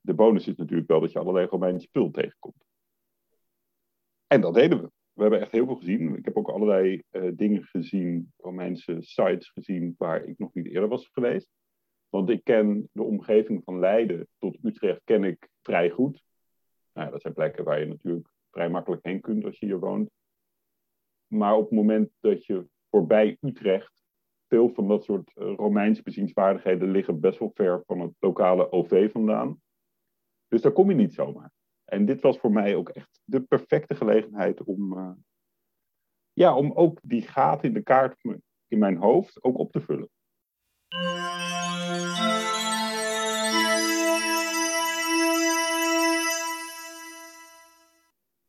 de 0.00 0.14
bonus 0.14 0.48
is 0.48 0.56
natuurlijk 0.56 0.88
wel 0.88 1.00
dat 1.00 1.12
je 1.12 1.18
allerlei 1.18 1.46
Romeinse 1.46 1.86
spul 1.86 2.10
tegenkomt. 2.10 2.64
En 4.26 4.40
dat 4.40 4.54
deden 4.54 4.82
we. 4.82 4.90
We 5.12 5.22
hebben 5.22 5.40
echt 5.40 5.52
heel 5.52 5.66
veel 5.66 5.76
gezien. 5.76 6.16
Ik 6.16 6.24
heb 6.24 6.36
ook 6.36 6.48
allerlei 6.48 7.02
uh, 7.10 7.30
dingen 7.34 7.64
gezien, 7.64 8.32
Romeinse 8.36 8.96
sites 9.00 9.48
gezien, 9.48 9.94
waar 9.98 10.24
ik 10.24 10.38
nog 10.38 10.54
niet 10.54 10.66
eerder 10.66 10.88
was 10.88 11.08
geweest. 11.12 11.48
Want 12.08 12.30
ik 12.30 12.44
ken 12.44 12.88
de 12.92 13.02
omgeving 13.02 13.64
van 13.64 13.78
Leiden 13.78 14.28
tot 14.38 14.58
Utrecht 14.62 15.00
ken 15.04 15.24
ik 15.24 15.48
vrij 15.62 15.90
goed. 15.90 16.22
Nou, 16.92 17.10
dat 17.10 17.20
zijn 17.20 17.34
plekken 17.34 17.64
waar 17.64 17.80
je 17.80 17.86
natuurlijk 17.86 18.28
vrij 18.50 18.70
makkelijk 18.70 19.04
heen 19.04 19.20
kunt 19.20 19.44
als 19.44 19.58
je 19.58 19.66
hier 19.66 19.78
woont. 19.78 20.10
Maar 21.26 21.54
op 21.54 21.62
het 21.62 21.78
moment 21.78 22.10
dat 22.20 22.46
je 22.46 22.70
voorbij 22.92 23.36
Utrecht, 23.40 24.04
veel 24.48 24.68
van 24.68 24.88
dat 24.88 25.04
soort 25.04 25.32
uh, 25.34 25.54
Romeinse 25.54 26.02
bezienswaardigheden 26.02 26.90
liggen 26.90 27.20
best 27.20 27.38
wel 27.38 27.50
ver 27.54 27.82
van 27.86 28.00
het 28.00 28.12
lokale 28.18 28.72
OV 28.72 29.12
vandaan. 29.12 29.60
Dus 30.48 30.62
daar 30.62 30.72
kom 30.72 30.88
je 30.88 30.96
niet 30.96 31.14
zomaar. 31.14 31.50
En 31.84 32.06
dit 32.06 32.20
was 32.20 32.38
voor 32.38 32.52
mij 32.52 32.76
ook 32.76 32.88
echt 32.88 33.20
de 33.24 33.40
perfecte 33.40 33.94
gelegenheid 33.94 34.62
om, 34.62 34.98
uh, 34.98 35.10
ja, 36.32 36.56
om 36.56 36.72
ook 36.72 36.98
die 37.02 37.22
gaten 37.22 37.68
in 37.68 37.74
de 37.74 37.82
kaart 37.82 38.24
in 38.68 38.78
mijn 38.78 38.96
hoofd 38.96 39.44
ook 39.44 39.58
op 39.58 39.72
te 39.72 39.80
vullen. 39.80 40.10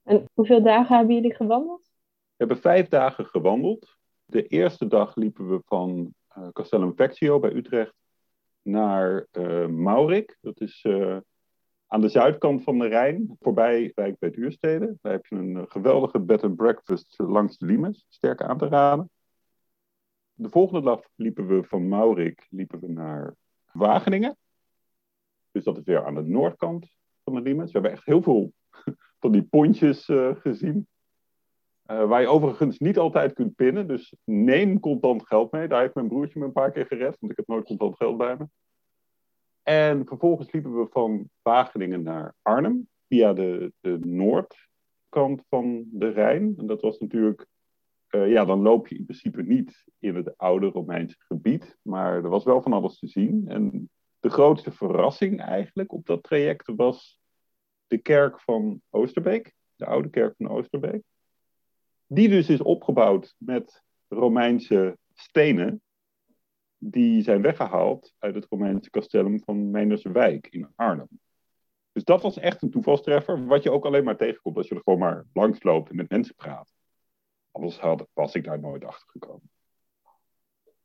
En 0.04 0.30
hoeveel 0.34 0.64
dagen 0.64 0.96
hebben 0.96 1.16
jullie 1.16 1.36
gewandeld? 1.36 1.84
We 1.84 2.34
hebben 2.38 2.58
vijf 2.58 2.88
dagen 2.88 3.26
gewandeld. 3.26 4.02
De 4.26 4.48
eerste 4.48 4.88
dag 4.88 5.16
liepen 5.16 5.50
we 5.50 5.62
van 5.66 6.14
uh, 6.38 6.48
Castellum 6.50 6.96
Vecchio 6.96 7.40
bij 7.40 7.54
Utrecht 7.54 7.94
naar 8.62 9.28
uh, 9.32 9.68
Maurik. 9.68 10.38
Dat 10.42 10.62
is 10.62 10.84
uh, 10.84 11.18
aan 11.88 12.02
de 12.02 12.10
zuidkant 12.10 12.64
van 12.64 12.80
de 12.80 12.88
Rijn, 12.88 13.36
voorbij 13.40 13.92
Wijk 13.96 14.20
bij 14.20 14.32
Duurstede. 14.32 14.98
Daar 15.02 15.12
heb 15.12 15.26
je 15.26 15.36
een 15.36 15.66
geweldige 15.70 16.20
bed 16.20 16.44
and 16.44 16.56
breakfast 16.56 17.14
langs 17.18 17.58
de 17.58 17.66
Limes, 17.66 18.06
sterk 18.10 18.42
aan 18.42 18.58
te 18.58 18.68
raden. 18.68 19.10
De 20.34 20.50
volgende 20.50 20.82
dag 20.82 21.02
liepen 21.16 21.48
we 21.48 21.64
van 21.64 21.88
Maurik 21.88 22.48
liepen 22.50 22.80
we 22.80 22.88
naar 22.88 23.36
Wageningen. 23.72 24.38
Dus 25.52 25.64
dat 25.64 25.78
is 25.78 25.84
weer 25.84 26.06
aan 26.06 26.16
de 26.16 26.22
noordkant 26.22 26.92
van 27.24 27.34
de 27.34 27.42
Limes. 27.42 27.66
We 27.66 27.72
hebben 27.72 27.92
echt 27.92 28.06
heel 28.06 28.22
veel 28.22 28.54
van 29.22 29.32
die 29.32 29.44
pontjes 29.44 30.06
gezien. 30.34 30.88
Uh, 31.92 32.06
waar 32.08 32.22
je 32.22 32.28
overigens 32.28 32.80
niet 32.80 32.98
altijd 32.98 33.34
kunt 33.34 33.56
pinnen. 33.56 33.88
Dus 33.88 34.16
neem 34.24 34.80
contant 34.80 35.28
geld 35.28 35.52
mee. 35.52 35.68
Daar 35.68 35.82
heeft 35.82 35.96
mijn 35.96 36.08
broertje 36.08 36.40
me 36.40 36.46
een 36.46 36.52
paar 36.52 36.72
keer 36.72 36.86
gered. 36.86 37.18
Want 37.20 37.32
ik 37.32 37.38
heb 37.38 37.48
nooit 37.48 37.66
contant 37.66 37.96
geld 37.96 38.18
bij 38.18 38.38
me. 38.38 38.48
En 39.64 40.06
vervolgens 40.06 40.52
liepen 40.52 40.80
we 40.80 40.88
van 40.90 41.30
Wageningen 41.42 42.04
naar 42.04 42.36
Arnhem. 42.42 42.88
Via 43.08 43.34
de, 43.34 43.74
de 43.80 43.98
noordkant 44.00 45.44
van 45.50 45.84
de 45.92 46.10
Rijn. 46.10 46.54
En 46.58 46.68
dat 46.68 46.82
was 46.82 47.00
natuurlijk... 47.00 47.46
Uh, 48.10 48.32
ja, 48.32 48.46
dan 48.46 48.62
loop 48.62 48.88
je 48.88 48.98
in 48.98 49.06
principe 49.06 49.44
niet 49.44 49.84
in 50.00 50.16
het 50.16 50.38
oude 50.38 50.68
Romeinse 50.68 51.16
gebied. 51.20 51.78
Maar 51.82 52.16
er 52.16 52.30
was 52.30 52.44
wel 52.44 52.62
van 52.62 52.74
alles 52.74 53.00
te 53.00 53.08
zien. 53.08 53.48
En 53.48 53.90
de 54.20 54.30
grootste 54.30 54.72
verrassing 54.72 55.42
eigenlijk 55.42 55.92
op 55.92 56.06
dat 56.06 56.24
traject 56.24 56.72
was 56.76 57.20
de 57.88 57.98
kerk 57.98 58.42
van 58.42 58.82
Oosterbeek, 58.90 59.54
de 59.76 59.86
oude 59.86 60.10
kerk 60.10 60.36
van 60.38 60.50
Oosterbeek. 60.50 61.04
Die 62.14 62.30
dus 62.30 62.50
is 62.50 62.62
opgebouwd 62.62 63.36
met 63.38 63.84
Romeinse 64.08 64.98
stenen, 65.14 65.82
die 66.78 67.22
zijn 67.22 67.42
weggehaald 67.42 68.14
uit 68.18 68.36
het 68.36 68.46
Romeinse 68.50 68.90
castellum 68.90 69.44
van 69.44 69.72
Menerswijk 69.72 70.48
in 70.48 70.68
Arnhem. 70.76 71.08
Dus 71.92 72.04
dat 72.04 72.22
was 72.22 72.38
echt 72.38 72.62
een 72.62 72.72
toevalstreffer, 72.72 73.46
wat 73.46 73.64
je 73.64 73.72
ook 73.72 73.86
alleen 73.86 74.04
maar 74.04 74.18
tegenkomt 74.18 74.58
als 74.58 74.68
je 74.68 74.76
er 74.76 74.82
gewoon 74.84 75.00
maar 75.00 75.26
langs 75.34 75.64
loopt 75.64 75.90
en 75.90 75.96
met 75.96 76.10
mensen 76.10 76.36
praat. 76.36 76.74
Anders 77.52 77.80
had, 77.80 78.08
was 78.14 78.36
ik 78.36 78.44
daar 78.44 78.60
nooit 78.60 78.86
achter 78.86 79.10
gekomen. 79.10 79.50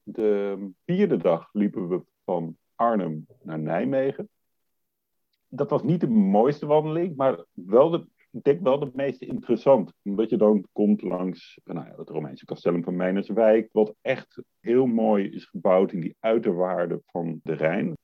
De 0.03 0.59
vierde 0.85 1.17
dag 1.17 1.49
liepen 1.53 1.89
we 1.89 2.03
van 2.25 2.57
Arnhem 2.75 3.27
naar 3.43 3.59
Nijmegen. 3.59 4.29
Dat 5.49 5.71
was 5.71 5.83
niet 5.83 6.01
de 6.01 6.09
mooiste 6.09 6.67
wandeling, 6.67 7.17
maar 7.17 7.45
wel 7.53 7.91
de, 7.91 8.07
ik 8.31 8.43
denk 8.45 8.63
wel 8.63 8.79
de 8.79 8.91
meest 8.95 9.23
interessant. 9.23 9.93
Omdat 10.03 10.31
je 10.31 10.37
dan 10.37 10.67
komt 10.73 11.03
langs 11.03 11.61
nou 11.65 11.87
ja, 11.87 11.95
het 11.97 12.09
Romeinse 12.09 12.45
castellum 12.45 12.83
van 12.83 12.97
Meinerswijk, 12.97 13.69
wat 13.73 13.95
echt 14.01 14.43
heel 14.61 14.87
mooi 14.87 15.31
is 15.31 15.45
gebouwd 15.45 15.93
in 15.93 16.01
die 16.01 16.17
uiterwaarden 16.21 17.03
van 17.07 17.41
de 17.43 17.53
Rijn. 17.53 17.97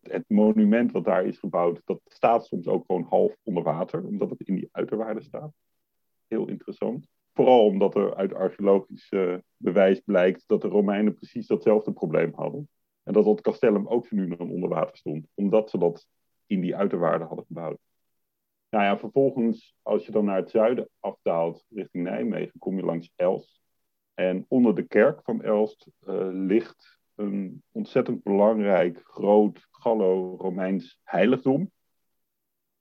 Het 0.00 0.24
monument 0.28 0.92
wat 0.92 1.04
daar 1.04 1.24
is 1.24 1.38
gebouwd, 1.38 1.80
dat 1.84 2.00
staat 2.04 2.46
soms 2.46 2.66
ook 2.66 2.84
gewoon 2.86 3.06
half 3.08 3.36
onder 3.42 3.62
water, 3.62 4.04
omdat 4.04 4.30
het 4.30 4.40
in 4.40 4.54
die 4.54 4.68
uiterwaarden 4.72 5.22
staat. 5.22 5.52
Heel 6.26 6.48
interessant. 6.48 7.06
Vooral 7.32 7.64
omdat 7.64 7.94
er 7.94 8.14
uit 8.14 8.34
archeologisch 8.34 9.10
uh, 9.10 9.36
bewijs 9.56 10.00
blijkt 10.00 10.44
dat 10.46 10.60
de 10.60 10.68
Romeinen 10.68 11.14
precies 11.14 11.46
datzelfde 11.46 11.92
probleem 11.92 12.32
hadden. 12.34 12.68
En 13.02 13.12
dat 13.12 13.24
dat 13.24 13.40
castellum 13.40 13.86
ook 13.86 14.10
nu 14.10 14.36
dan 14.36 14.50
onder 14.50 14.68
water 14.68 14.96
stond, 14.96 15.26
omdat 15.34 15.70
ze 15.70 15.78
dat 15.78 16.06
in 16.46 16.60
die 16.60 16.76
uiterwaarden 16.76 17.26
hadden 17.26 17.46
gebouwd. 17.46 17.78
Nou 18.70 18.84
ja, 18.84 18.98
vervolgens, 18.98 19.76
als 19.82 20.06
je 20.06 20.12
dan 20.12 20.24
naar 20.24 20.36
het 20.36 20.50
zuiden 20.50 20.88
afdaalt, 21.00 21.64
richting 21.68 22.04
Nijmegen, 22.04 22.58
kom 22.58 22.76
je 22.76 22.84
langs 22.84 23.12
Elst. 23.16 23.60
En 24.14 24.44
onder 24.48 24.74
de 24.74 24.86
kerk 24.86 25.22
van 25.22 25.42
Elst 25.42 25.86
uh, 26.06 26.28
ligt 26.32 26.98
een 27.14 27.62
ontzettend 27.72 28.22
belangrijk, 28.22 29.00
groot 29.04 29.66
Gallo-Romeins 29.70 31.00
heiligdom. 31.02 31.70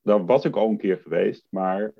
Daar 0.01 0.25
was 0.25 0.46
ik 0.46 0.55
al 0.55 0.69
een 0.69 0.77
keer 0.77 0.98
geweest, 0.98 1.48
maar 1.50 1.93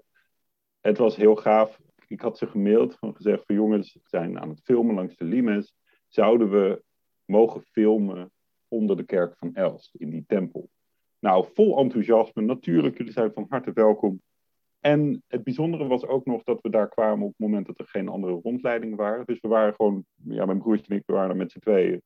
het 0.79 0.98
was 0.98 1.15
heel 1.15 1.36
gaaf. 1.36 1.79
Ik 2.08 2.22
had 2.22 2.38
ze 2.38 2.48
gemaild 2.48 2.98
en 3.00 3.15
gezegd 3.15 3.46
van 3.46 3.55
jongens, 3.55 3.93
we 3.93 4.00
zijn 4.03 4.39
aan 4.39 4.50
het 4.50 4.62
filmen 4.63 4.96
langs 4.96 5.15
de 5.15 5.25
Limes. 5.25 5.75
Zouden 6.08 6.50
we 6.50 6.84
mogen 7.25 7.62
filmen 7.62 8.31
onder 8.67 8.98
de 8.98 9.05
kerk 9.05 9.38
van 9.38 9.55
Elst, 9.55 9.96
in 9.96 10.10
die 10.10 10.25
tempel? 10.27 10.69
Nou, 11.20 11.46
vol 11.54 11.78
enthousiasme. 11.78 12.42
Natuurlijk, 12.42 12.98
jullie 12.98 13.14
zijn 13.14 13.34
van 13.34 13.46
harte 13.50 13.72
welkom. 13.74 14.22
En 14.80 15.24
het 15.28 15.44
bijzondere 15.44 15.88
was 15.88 16.06
ook 16.06 16.26
nog 16.26 16.44
dat 16.44 16.62
we 16.62 16.70
daar 16.70 16.90
kwamen 16.90 17.26
op 17.26 17.30
het 17.30 17.40
moment 17.40 17.66
dat 17.66 17.80
er 17.80 17.88
geen 17.88 18.08
andere 18.08 18.34
rondleidingen 18.34 18.98
waren. 18.98 19.26
Dus 19.26 19.40
we 19.40 19.48
waren 19.48 19.74
gewoon, 19.74 20.06
ja, 20.24 20.46
mijn 20.46 20.60
broertje 20.60 20.94
en 20.94 20.98
ik 20.98 21.04
waren 21.06 21.38
met 21.38 21.52
z'n 21.52 21.60
tweeën. 21.60 22.02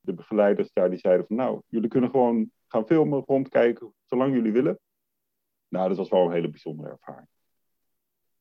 De 0.00 0.14
begeleiders 0.14 0.72
daar, 0.72 0.90
die 0.90 0.98
zeiden 0.98 1.26
van, 1.26 1.36
nou, 1.36 1.60
jullie 1.66 1.88
kunnen 1.88 2.10
gewoon 2.10 2.50
gaan 2.66 2.86
filmen, 2.86 3.22
rondkijken, 3.26 3.94
zolang 4.04 4.34
jullie 4.34 4.52
willen. 4.52 4.78
Nou, 5.68 5.88
dat 5.88 5.96
was 5.96 6.08
wel 6.08 6.24
een 6.24 6.32
hele 6.32 6.50
bijzondere 6.50 6.90
ervaring. 6.90 7.28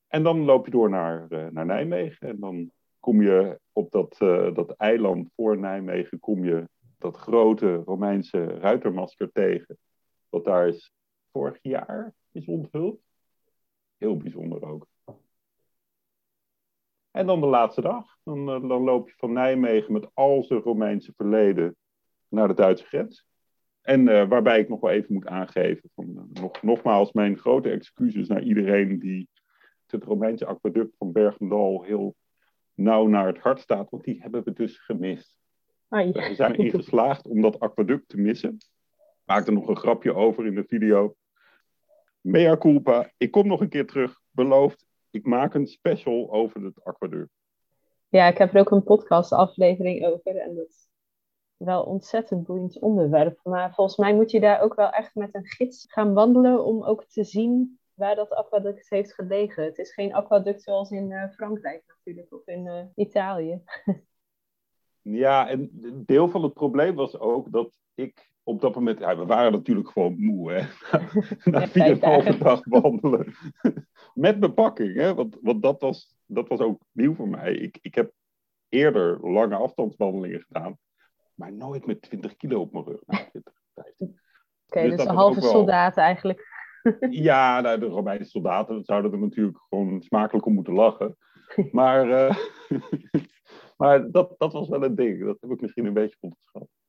En 0.08 0.24
dan 0.24 0.40
loop 0.40 0.66
je 0.66 0.72
door 0.72 0.90
naar, 0.90 1.26
uh, 1.30 1.48
naar 1.48 1.66
Nijmegen 1.66 2.28
en 2.28 2.40
dan 2.40 2.72
kom 3.00 3.22
je 3.22 3.60
op 3.72 3.92
dat, 3.92 4.18
uh, 4.22 4.54
dat 4.54 4.72
eiland 4.72 5.32
voor 5.36 5.58
Nijmegen, 5.58 6.20
kom 6.20 6.46
je 6.46 6.70
dat 6.98 7.18
grote 7.18 7.76
Romeinse 7.76 8.46
ruitermasker 8.46 9.32
tegen 9.32 9.78
wat 10.32 10.46
daar 10.46 10.68
is 10.68 10.94
vorig 11.32 11.60
jaar 11.62 12.14
is 12.32 12.46
onthuld. 12.46 13.02
Heel 13.98 14.18
bijzonder 14.18 14.66
ook. 14.66 14.88
En 17.12 17.26
dan 17.26 17.40
de 17.40 17.48
laatste 17.48 17.82
dag. 17.82 18.18
Dan, 18.24 18.50
eh, 18.50 18.68
dan 18.68 18.84
loop 18.84 19.10
je 19.10 19.16
van 19.18 19.34
Nijmegen 19.34 19.94
met 19.94 20.10
al 20.14 20.44
zijn 20.44 20.60
Romeinse 20.60 21.14
verleden 21.16 21.76
naar 22.28 22.48
de 22.48 22.54
Duitse 22.54 22.86
grens. 22.86 23.26
En 23.82 24.08
uh, 24.08 24.28
waarbij 24.28 24.60
ik 24.60 24.70
nog 24.70 24.80
wel 24.80 24.92
even 24.92 25.14
moet 25.14 25.28
aangeven, 25.28 25.90
van, 25.94 26.06
uh, 26.10 26.42
nog, 26.42 26.62
nogmaals 26.62 27.12
mijn 27.12 27.38
grote 27.38 27.70
excuses 27.70 28.28
naar 28.28 28.44
iedereen 28.44 29.00
die 29.00 29.30
het 29.86 30.04
Romeinse 30.04 30.46
aquaduct 30.46 30.96
van 30.98 31.12
Bergendal 31.12 31.84
heel 31.84 32.16
nauw 32.74 33.08
naar 33.08 33.28
het 33.28 33.38
hart 33.38 33.60
staat, 33.60 33.90
want 33.90 34.04
die 34.04 34.22
hebben 34.22 34.44
we 34.44 34.54
dus 34.54 34.78
gemist. 34.78 35.36
Ah, 35.88 36.14
We 36.14 36.36
zijn 36.36 36.54
erin 36.54 36.70
geslaagd 36.70 37.28
om 37.28 37.42
dat 37.42 37.60
aquaduct 37.60 38.10
te 38.10 38.18
missen 38.18 38.58
maakte 39.32 39.52
nog 39.52 39.68
een 39.68 39.78
grapje 39.78 40.14
over 40.14 40.46
in 40.46 40.56
de 40.56 40.64
video. 40.64 41.16
Mea 42.22 42.58
culpa, 42.58 43.12
ik 43.18 43.32
kom 43.32 43.48
nog 43.48 43.62
een 43.62 43.70
keer 43.70 43.88
terug, 43.88 44.22
beloofd. 44.32 44.86
Ik 45.12 45.26
maak 45.26 45.54
een 45.54 45.68
special 45.68 46.32
over 46.32 46.64
het 46.64 46.84
aquaduct. 46.84 47.30
Ja, 48.10 48.28
ik 48.28 48.38
heb 48.38 48.54
er 48.54 48.60
ook 48.60 48.72
een 48.72 48.84
podcast 48.84 49.32
aflevering 49.32 50.06
over 50.06 50.36
en 50.38 50.56
dat 50.56 50.68
is 50.68 50.90
wel 51.58 51.80
een 51.82 51.88
ontzettend 51.88 52.44
boeiend 52.44 52.80
onderwerp. 52.80 53.40
Maar 53.44 53.74
volgens 53.74 53.98
mij 53.98 54.16
moet 54.16 54.32
je 54.32 54.40
daar 54.40 54.62
ook 54.62 54.76
wel 54.76 54.90
echt 54.90 55.16
met 55.16 55.36
een 55.36 55.46
gids 55.46 55.86
gaan 55.90 56.14
wandelen 56.14 56.66
om 56.66 56.84
ook 56.84 57.06
te 57.06 57.24
zien 57.24 57.80
waar 57.94 58.16
dat 58.16 58.34
aquaduct 58.34 58.90
heeft 58.90 59.14
gelegen. 59.14 59.64
Het 59.64 59.78
is 59.78 59.94
geen 59.94 60.14
aquaduct 60.14 60.62
zoals 60.62 60.92
in 60.92 61.12
uh, 61.12 61.30
Frankrijk 61.30 61.84
natuurlijk 61.88 62.34
of 62.34 62.48
in 62.48 62.66
uh, 62.66 62.84
Italië. 62.96 63.62
ja, 65.24 65.50
en 65.50 65.70
deel 66.06 66.30
van 66.30 66.44
het 66.44 66.54
probleem 66.54 66.96
was 66.96 67.20
ook 67.20 67.52
dat 67.52 67.80
ik 67.96 68.32
op 68.52 68.62
dat 68.62 68.76
moment, 68.76 69.00
ja, 69.00 69.18
we 69.18 69.26
waren 69.26 69.52
natuurlijk 69.52 69.90
gewoon 69.90 70.16
moe, 70.20 70.52
hè. 70.52 70.68
Na 71.52 71.68
vier 71.68 71.86
en 71.86 72.04
halve 72.04 72.38
dag 72.38 72.62
wandelen. 72.64 73.34
Met 74.14 74.40
bepakking, 74.40 74.96
hè. 74.96 75.14
Want, 75.16 75.38
want 75.42 75.64
dat, 75.64 75.82
was, 75.82 76.16
dat 76.26 76.48
was 76.48 76.60
ook 76.60 76.82
nieuw 76.92 77.16
voor 77.16 77.28
mij. 77.28 77.54
Ik, 77.54 77.78
ik 77.82 77.96
heb 77.96 78.12
eerder 78.70 79.30
lange 79.32 79.56
afstandswandelingen 79.56 80.42
gedaan, 80.42 80.78
maar 81.34 81.54
nooit 81.54 81.86
met 81.86 82.02
20 82.02 82.36
kilo 82.36 82.60
op 82.60 82.72
mijn 82.72 82.86
rug. 82.86 83.02
Nou, 83.06 83.24
Oké, 83.34 84.14
okay, 84.66 84.90
dus, 84.90 84.98
dus 84.98 85.06
een 85.06 85.16
halve 85.16 85.42
soldaat 85.42 85.98
eigenlijk. 85.98 86.48
ja, 87.30 87.62
nou, 87.62 87.80
de 87.80 87.86
Romeinse 87.86 88.30
soldaten 88.30 88.84
zouden 88.84 89.12
er 89.12 89.20
natuurlijk 89.20 89.58
gewoon 89.70 90.02
smakelijk 90.02 90.46
om 90.46 90.54
moeten 90.54 90.74
lachen. 90.74 91.18
Maar, 91.72 92.08
uh, 92.08 92.36
maar 93.78 94.12
dat, 94.12 94.36
dat 94.38 94.54
was 94.54 94.70
wel 94.70 94.84
een 94.84 94.96
ding. 94.96 95.26
Dat 95.26 95.38
heb 95.42 95.52
ik 95.52 95.62
misschien 95.62 95.86
een 95.86 95.94
beetje 95.94 96.18
onderschat. 96.20 96.81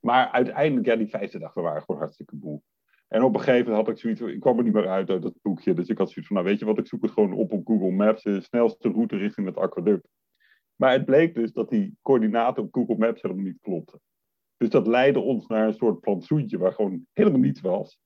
Maar 0.00 0.30
uiteindelijk, 0.30 0.86
ja, 0.86 0.96
die 0.96 1.08
vijfde 1.08 1.38
dag, 1.38 1.54
we 1.54 1.60
waren 1.60 1.82
gewoon 1.82 2.00
hartstikke 2.00 2.36
moe. 2.40 2.62
En 3.08 3.22
op 3.22 3.34
een 3.34 3.40
gegeven 3.40 3.66
moment 3.70 3.86
had 3.86 3.94
ik 3.94 4.00
zoiets, 4.00 4.20
ik 4.20 4.40
kwam 4.40 4.58
er 4.58 4.64
niet 4.64 4.72
meer 4.72 4.88
uit 4.88 5.10
uit 5.10 5.22
dat 5.22 5.34
boekje. 5.42 5.74
Dus 5.74 5.88
ik 5.88 5.98
had 5.98 6.10
zoiets 6.10 6.26
van, 6.26 6.36
nou 6.36 6.48
weet 6.48 6.58
je 6.58 6.64
wat, 6.64 6.78
ik 6.78 6.86
zoek 6.86 7.02
het 7.02 7.10
gewoon 7.10 7.32
op 7.32 7.52
op 7.52 7.66
Google 7.66 7.90
Maps, 7.90 8.22
de 8.22 8.40
snelste 8.40 8.88
route 8.88 9.16
richting 9.16 9.46
het 9.46 9.56
aquaduct. 9.56 10.08
Maar 10.76 10.92
het 10.92 11.04
bleek 11.04 11.34
dus 11.34 11.52
dat 11.52 11.70
die 11.70 11.96
coördinaten 12.02 12.62
op 12.62 12.74
Google 12.74 12.96
Maps 12.96 13.22
helemaal 13.22 13.44
niet 13.44 13.60
klopten. 13.60 14.00
Dus 14.56 14.68
dat 14.68 14.86
leidde 14.86 15.20
ons 15.20 15.46
naar 15.46 15.66
een 15.66 15.74
soort 15.74 16.00
plantsoentje 16.00 16.58
waar 16.58 16.72
gewoon 16.72 17.06
helemaal 17.12 17.40
niets 17.40 17.60
was. 17.60 18.00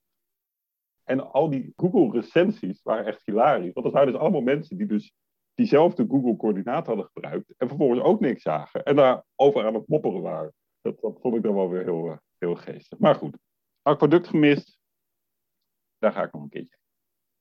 En 1.05 1.33
al 1.33 1.51
die 1.51 1.73
Google-recensies 1.77 2.83
waren 2.83 3.07
echt 3.07 3.23
hilarisch. 3.25 3.73
Want 3.73 3.87
dat 3.87 3.95
waren 3.95 4.13
dus 4.13 4.21
allemaal 4.21 4.41
mensen 4.41 4.77
die 4.77 4.87
dus 4.87 5.13
diezelfde 5.55 6.07
Google-coördinaat 6.09 6.87
hadden 6.87 7.09
gebruikt. 7.13 7.55
En 7.57 7.69
vervolgens 7.69 8.01
ook 8.01 8.21
niks 8.21 8.43
zagen. 8.43 8.83
En 8.83 8.97
daar 8.97 9.25
over 9.35 9.67
aan 9.67 9.75
het 9.75 9.89
mopperen 9.89 10.23
waren. 10.23 10.53
Dat, 10.83 11.01
dat 11.01 11.19
vond 11.21 11.35
ik 11.35 11.43
dan 11.43 11.55
wel 11.55 11.69
weer 11.69 11.83
heel, 11.83 12.11
eh, 12.11 12.17
heel 12.39 12.55
geestig. 12.55 12.99
Maar 12.99 13.15
goed, 13.15 13.39
aquaduct 13.83 14.29
gemist. 14.29 14.79
Daar 15.99 16.13
ga 16.13 16.23
ik 16.23 16.33
nog 16.33 16.43
een 16.43 16.49
keertje. 16.49 16.77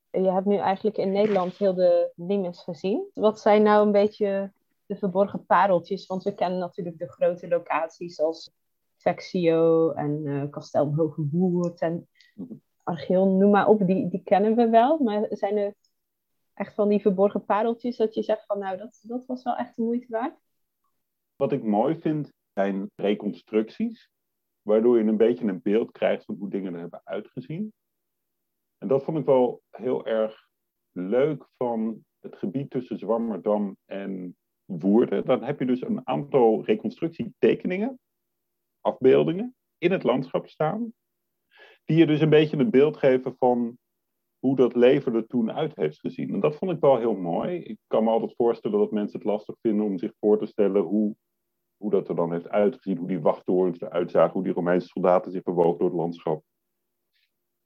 Je 0.10 0.32
hebt 0.32 0.46
nu 0.46 0.56
eigenlijk 0.56 0.98
in 0.98 1.12
Nederland 1.12 1.58
heel 1.58 1.74
de 1.74 2.12
Limes 2.16 2.64
gezien. 2.64 3.10
Wat 3.14 3.40
zijn 3.40 3.64
nou 3.64 3.86
een 3.86 3.92
beetje 3.92 4.52
de 4.86 4.96
verborgen 4.96 5.46
pareltjes? 5.46 6.08
Want 6.08 6.24
we 6.24 6.34
kennen 6.34 6.60
natuurlijk 6.60 6.98
de 6.98 7.10
grote 7.10 7.48
locaties 7.48 8.20
als 8.20 8.52
Vexio 8.98 9.92
en 9.92 10.26
uh, 10.26 10.50
Kastel 10.50 10.96
Hoge 10.96 11.28
Woerd 11.32 11.80
en 11.80 12.08
Archeon, 12.84 13.38
noem 13.38 13.52
maar 13.52 13.68
op. 13.68 13.88
Die, 13.88 14.10
die 14.10 14.24
kennen 14.24 14.56
we 14.56 14.70
wel. 14.70 15.00
Maar 15.00 15.26
zijn 15.30 15.58
er 15.58 15.76
echt 16.54 16.74
van 16.74 16.90
die 16.90 17.02
verborgen 17.02 17.46
pareltjes 17.46 17.98
dat 17.98 18.14
je 18.14 18.24
zegt 18.24 18.46
van 18.46 18.60
nou, 18.60 18.78
dat, 18.78 19.00
dat 19.02 19.26
was 19.26 19.44
wel 19.44 19.56
echt 19.56 19.76
de 19.76 19.82
moeite 19.82 20.08
waard? 20.10 20.40
Wat 21.36 21.52
ik 21.52 21.64
mooi 21.64 22.00
vind 22.00 22.32
reconstructies, 22.96 24.10
waardoor 24.62 24.98
je 24.98 25.04
een 25.04 25.18
beetje 25.18 25.48
een 25.48 25.62
beeld 25.62 25.92
krijgt 25.92 26.26
van 26.26 26.36
hoe 26.36 26.50
dingen 26.50 26.74
er 26.74 26.80
hebben 26.80 27.02
uitgezien. 27.04 27.74
En 28.78 28.88
dat 28.88 29.04
vond 29.04 29.18
ik 29.18 29.26
wel 29.26 29.62
heel 29.70 30.06
erg 30.06 30.50
leuk 30.92 31.48
van 31.58 32.06
het 32.20 32.36
gebied 32.36 32.70
tussen 32.70 32.98
Zwammerdam 32.98 33.78
en 33.86 34.38
Woerden. 34.66 35.26
Dan 35.26 35.44
heb 35.44 35.60
je 35.60 35.66
dus 35.66 35.82
een 35.82 36.08
aantal 36.08 36.64
reconstructietekeningen, 36.66 38.00
afbeeldingen, 38.82 39.56
in 39.78 39.92
het 39.92 40.04
landschap 40.04 40.48
staan, 40.48 40.94
die 41.84 41.98
je 41.98 42.06
dus 42.06 42.22
een 42.22 42.30
beetje 42.30 42.58
een 42.58 42.70
beeld 42.70 42.98
geven 42.98 43.36
van 43.38 43.78
hoe 44.40 44.56
dat 44.56 44.76
leven 44.76 45.16
er 45.16 45.28
toen 45.28 45.52
uit 45.52 45.76
heeft 45.76 46.00
gezien. 46.00 46.34
En 46.34 46.40
dat 46.40 46.56
vond 46.56 46.72
ik 46.72 46.80
wel 46.80 46.98
heel 46.98 47.16
mooi. 47.16 47.58
Ik 47.58 47.78
kan 47.88 48.04
me 48.04 48.10
altijd 48.10 48.36
voorstellen 48.36 48.80
dat 48.80 48.92
mensen 48.92 49.20
het 49.20 49.28
lastig 49.28 49.56
vinden 49.62 49.86
om 49.86 49.98
zich 49.98 50.14
voor 50.20 50.40
te 50.40 50.46
stellen 50.46 50.82
hoe 50.82 51.16
hoe 51.82 51.92
dat 51.92 52.10
er 52.10 52.16
dan 52.16 52.32
heeft 52.32 52.50
uitgezien, 52.50 52.98
hoe 52.98 53.08
die 53.08 53.20
wachttorens 53.20 53.82
eruit 53.82 54.12
zagen, 54.12 54.34
hoe 54.34 54.44
die 54.44 54.54
Romeinse 54.54 54.88
soldaten 54.88 55.32
zich 55.32 55.44
bewogen 55.44 55.80
door 55.80 55.88
het 55.88 55.98
landschap. 55.98 56.44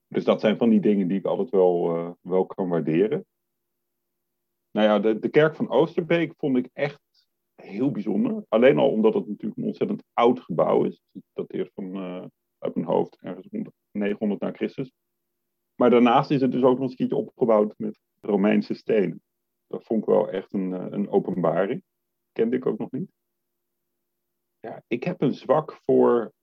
Dus 0.07 0.23
dat 0.23 0.39
zijn 0.39 0.57
van 0.57 0.69
die 0.69 0.79
dingen 0.79 1.07
die 1.07 1.17
ik 1.17 1.25
altijd 1.25 1.49
wel, 1.49 1.97
uh, 1.97 2.11
wel 2.21 2.45
kan 2.45 2.69
waarderen. 2.69 3.25
Nou 4.71 4.87
ja, 4.87 4.99
de, 4.99 5.19
de 5.19 5.29
kerk 5.29 5.55
van 5.55 5.69
Oosterbeek 5.69 6.33
vond 6.37 6.57
ik 6.57 6.69
echt 6.73 7.01
heel 7.55 7.91
bijzonder. 7.91 8.45
Alleen 8.49 8.77
al 8.77 8.91
omdat 8.91 9.13
het 9.13 9.27
natuurlijk 9.27 9.57
een 9.57 9.65
ontzettend 9.65 10.03
oud 10.13 10.39
gebouw 10.39 10.83
is. 10.83 11.01
Dat 11.33 11.51
eerst 11.51 11.73
van, 11.73 11.95
uh, 11.95 12.25
uit 12.57 12.75
mijn 12.75 12.87
hoofd, 12.87 13.17
ergens 13.21 13.47
rond 13.51 13.69
900 13.91 14.41
na 14.41 14.51
Christus. 14.51 14.91
Maar 15.75 15.89
daarnaast 15.89 16.31
is 16.31 16.41
het 16.41 16.51
dus 16.51 16.63
ook 16.63 16.79
nog 16.79 16.89
een 16.89 16.95
keertje 16.95 17.15
opgebouwd 17.15 17.73
met 17.77 17.99
Romeinse 18.21 18.73
stenen. 18.73 19.21
Dat 19.67 19.83
vond 19.83 20.01
ik 20.01 20.07
wel 20.07 20.29
echt 20.29 20.53
een, 20.53 20.71
uh, 20.71 20.85
een 20.89 21.09
openbaring. 21.09 21.83
Kende 22.31 22.55
ik 22.55 22.65
ook 22.65 22.77
nog 22.77 22.91
niet. 22.91 23.11
Ja, 24.65 24.83
ik 24.87 25.03
heb 25.03 25.21
een 25.21 25.33
zwak 25.33 25.79
voor 25.83 26.33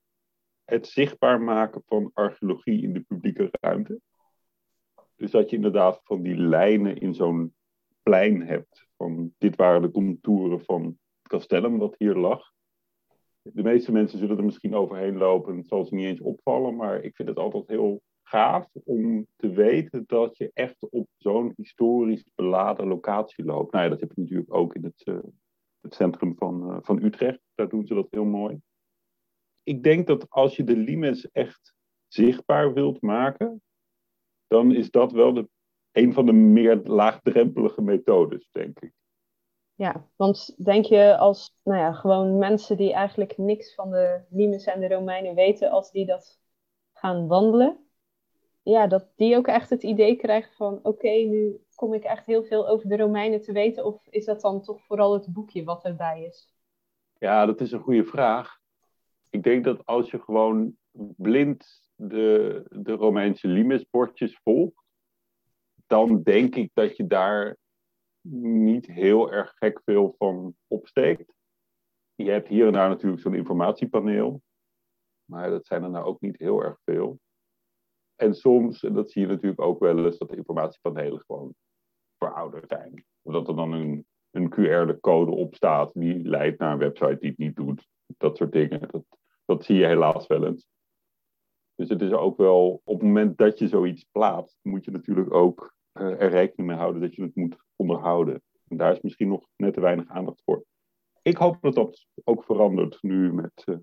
het 0.64 0.86
zichtbaar 0.86 1.40
maken 1.40 1.82
van 1.86 2.10
archeologie 2.14 2.82
in 2.82 2.92
de 2.92 3.00
publieke 3.00 3.48
ruimte. 3.50 4.00
Dus 5.16 5.30
dat 5.30 5.50
je 5.50 5.56
inderdaad 5.56 6.00
van 6.04 6.22
die 6.22 6.36
lijnen 6.36 6.96
in 6.96 7.14
zo'n 7.14 7.54
plein 8.02 8.42
hebt. 8.42 8.86
Van 8.96 9.34
dit 9.38 9.56
waren 9.56 9.82
de 9.82 9.90
contouren 9.90 10.64
van 10.64 10.84
het 10.84 11.28
castellum 11.28 11.78
wat 11.78 11.94
hier 11.98 12.14
lag. 12.14 12.52
De 13.42 13.62
meeste 13.62 13.92
mensen 13.92 14.18
zullen 14.18 14.38
er 14.38 14.44
misschien 14.44 14.74
overheen 14.74 15.16
lopen. 15.16 15.56
Het 15.56 15.68
zal 15.68 15.84
ze 15.84 15.94
niet 15.94 16.06
eens 16.06 16.20
opvallen. 16.20 16.76
Maar 16.76 17.02
ik 17.02 17.16
vind 17.16 17.28
het 17.28 17.38
altijd 17.38 17.68
heel 17.68 18.02
gaaf 18.22 18.68
om 18.84 19.26
te 19.36 19.50
weten 19.50 20.04
dat 20.06 20.36
je 20.36 20.50
echt 20.54 20.90
op 20.90 21.08
zo'n 21.16 21.52
historisch 21.56 22.24
beladen 22.34 22.86
locatie 22.86 23.44
loopt. 23.44 23.72
Nou 23.72 23.84
ja, 23.84 23.90
dat 23.90 24.00
heb 24.00 24.12
je 24.14 24.20
natuurlijk 24.20 24.54
ook 24.54 24.74
in 24.74 24.84
het, 24.84 25.02
uh, 25.04 25.18
het 25.82 25.94
centrum 25.94 26.36
van, 26.36 26.70
uh, 26.70 26.76
van 26.80 27.02
Utrecht. 27.02 27.40
Daar 27.54 27.68
doen 27.68 27.86
ze 27.86 27.94
dat 27.94 28.06
heel 28.10 28.24
mooi. 28.24 28.60
Ik 29.62 29.82
denk 29.82 30.06
dat 30.06 30.30
als 30.30 30.56
je 30.56 30.64
de 30.64 30.76
limes 30.76 31.30
echt 31.30 31.74
zichtbaar 32.06 32.72
wilt 32.72 33.00
maken, 33.00 33.62
dan 34.46 34.74
is 34.74 34.90
dat 34.90 35.12
wel 35.12 35.32
de 35.32 35.48
een 35.92 36.12
van 36.12 36.26
de 36.26 36.32
meer 36.32 36.76
laagdrempelige 36.76 37.82
methodes, 37.82 38.48
denk 38.50 38.80
ik. 38.80 38.92
Ja, 39.74 40.08
want 40.16 40.64
denk 40.64 40.84
je 40.84 41.16
als 41.16 41.56
nou 41.62 41.78
ja, 41.78 41.92
gewoon 41.92 42.38
mensen 42.38 42.76
die 42.76 42.92
eigenlijk 42.92 43.38
niks 43.38 43.74
van 43.74 43.90
de 43.90 44.24
Limes 44.30 44.64
en 44.64 44.80
de 44.80 44.88
Romeinen 44.88 45.34
weten, 45.34 45.70
als 45.70 45.90
die 45.90 46.06
dat 46.06 46.40
gaan 46.92 47.26
wandelen, 47.26 47.86
ja, 48.62 48.86
dat 48.86 49.12
die 49.16 49.36
ook 49.36 49.46
echt 49.46 49.70
het 49.70 49.82
idee 49.82 50.16
krijgen 50.16 50.52
van 50.56 50.80
oké, 50.82 51.08
nu 51.08 51.60
kom 51.82 51.94
ik 51.94 52.04
echt 52.04 52.26
heel 52.26 52.44
veel 52.44 52.68
over 52.68 52.88
de 52.88 52.96
Romeinen 52.96 53.40
te 53.40 53.52
weten, 53.52 53.84
of 53.84 54.06
is 54.06 54.24
dat 54.24 54.40
dan 54.40 54.62
toch 54.62 54.82
vooral 54.82 55.12
het 55.12 55.32
boekje 55.32 55.64
wat 55.64 55.84
erbij 55.84 56.24
is? 56.24 56.54
Ja, 57.18 57.46
dat 57.46 57.60
is 57.60 57.72
een 57.72 57.80
goede 57.80 58.04
vraag. 58.04 58.58
Ik 59.30 59.42
denk 59.42 59.64
dat 59.64 59.86
als 59.86 60.10
je 60.10 60.20
gewoon 60.20 60.76
blind 61.16 61.82
de, 61.94 62.64
de 62.68 62.92
Romeinse 62.92 63.48
Limes-bordjes 63.48 64.40
volgt, 64.42 64.84
dan 65.86 66.22
denk 66.22 66.54
ik 66.54 66.70
dat 66.74 66.96
je 66.96 67.06
daar 67.06 67.56
niet 68.28 68.86
heel 68.86 69.32
erg 69.32 69.52
gek 69.54 69.80
veel 69.84 70.14
van 70.18 70.54
opsteekt. 70.66 71.34
Je 72.14 72.30
hebt 72.30 72.48
hier 72.48 72.66
en 72.66 72.72
daar 72.72 72.88
natuurlijk 72.88 73.22
zo'n 73.22 73.34
informatiepaneel, 73.34 74.42
maar 75.24 75.50
dat 75.50 75.66
zijn 75.66 75.82
er 75.82 75.90
nou 75.90 76.04
ook 76.04 76.20
niet 76.20 76.38
heel 76.38 76.62
erg 76.62 76.78
veel. 76.84 77.20
En 78.16 78.34
soms, 78.34 78.82
en 78.82 78.92
dat 78.92 79.10
zie 79.10 79.22
je 79.22 79.28
natuurlijk 79.28 79.60
ook 79.60 79.78
wel 79.78 80.04
eens, 80.04 80.18
dat 80.18 80.28
de 80.28 80.36
informatiepanelen 80.36 81.20
gewoon 81.26 81.54
verouderd 82.26 82.68
zijn. 82.68 83.04
Of 83.22 83.32
dat 83.32 83.48
er 83.48 83.56
dan 83.56 83.72
een, 83.72 84.06
een 84.30 84.50
QR-code 84.50 85.30
op 85.30 85.54
staat 85.54 85.90
die 85.94 86.28
leidt 86.28 86.58
naar 86.58 86.72
een 86.72 86.78
website 86.78 87.16
die 87.20 87.28
het 87.28 87.38
niet 87.38 87.56
doet. 87.56 87.88
Dat 88.06 88.36
soort 88.36 88.52
dingen. 88.52 88.88
Dat, 88.90 89.04
dat 89.44 89.64
zie 89.64 89.76
je 89.76 89.86
helaas 89.86 90.26
wel 90.26 90.46
eens. 90.46 90.66
Dus 91.74 91.88
het 91.88 92.02
is 92.02 92.12
ook 92.12 92.36
wel, 92.36 92.80
op 92.84 92.98
het 92.98 93.06
moment 93.06 93.38
dat 93.38 93.58
je 93.58 93.68
zoiets 93.68 94.06
plaatst, 94.12 94.58
moet 94.62 94.84
je 94.84 94.90
natuurlijk 94.90 95.34
ook 95.34 95.74
uh, 95.92 96.20
er 96.20 96.30
rekening 96.30 96.68
mee 96.68 96.78
houden 96.78 97.02
dat 97.02 97.14
je 97.14 97.22
het 97.22 97.36
moet 97.36 97.56
onderhouden. 97.76 98.42
En 98.68 98.76
daar 98.76 98.92
is 98.92 99.00
misschien 99.00 99.28
nog 99.28 99.46
net 99.56 99.74
te 99.74 99.80
weinig 99.80 100.08
aandacht 100.08 100.42
voor. 100.44 100.64
Ik 101.22 101.36
hoop 101.36 101.56
dat 101.60 101.74
dat 101.74 102.06
ook 102.24 102.44
verandert 102.44 103.02
nu 103.02 103.32
met 103.32 103.64
uh, 103.66 103.76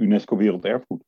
UNESCO 0.00 0.36
Werelderfgoed. 0.36 1.04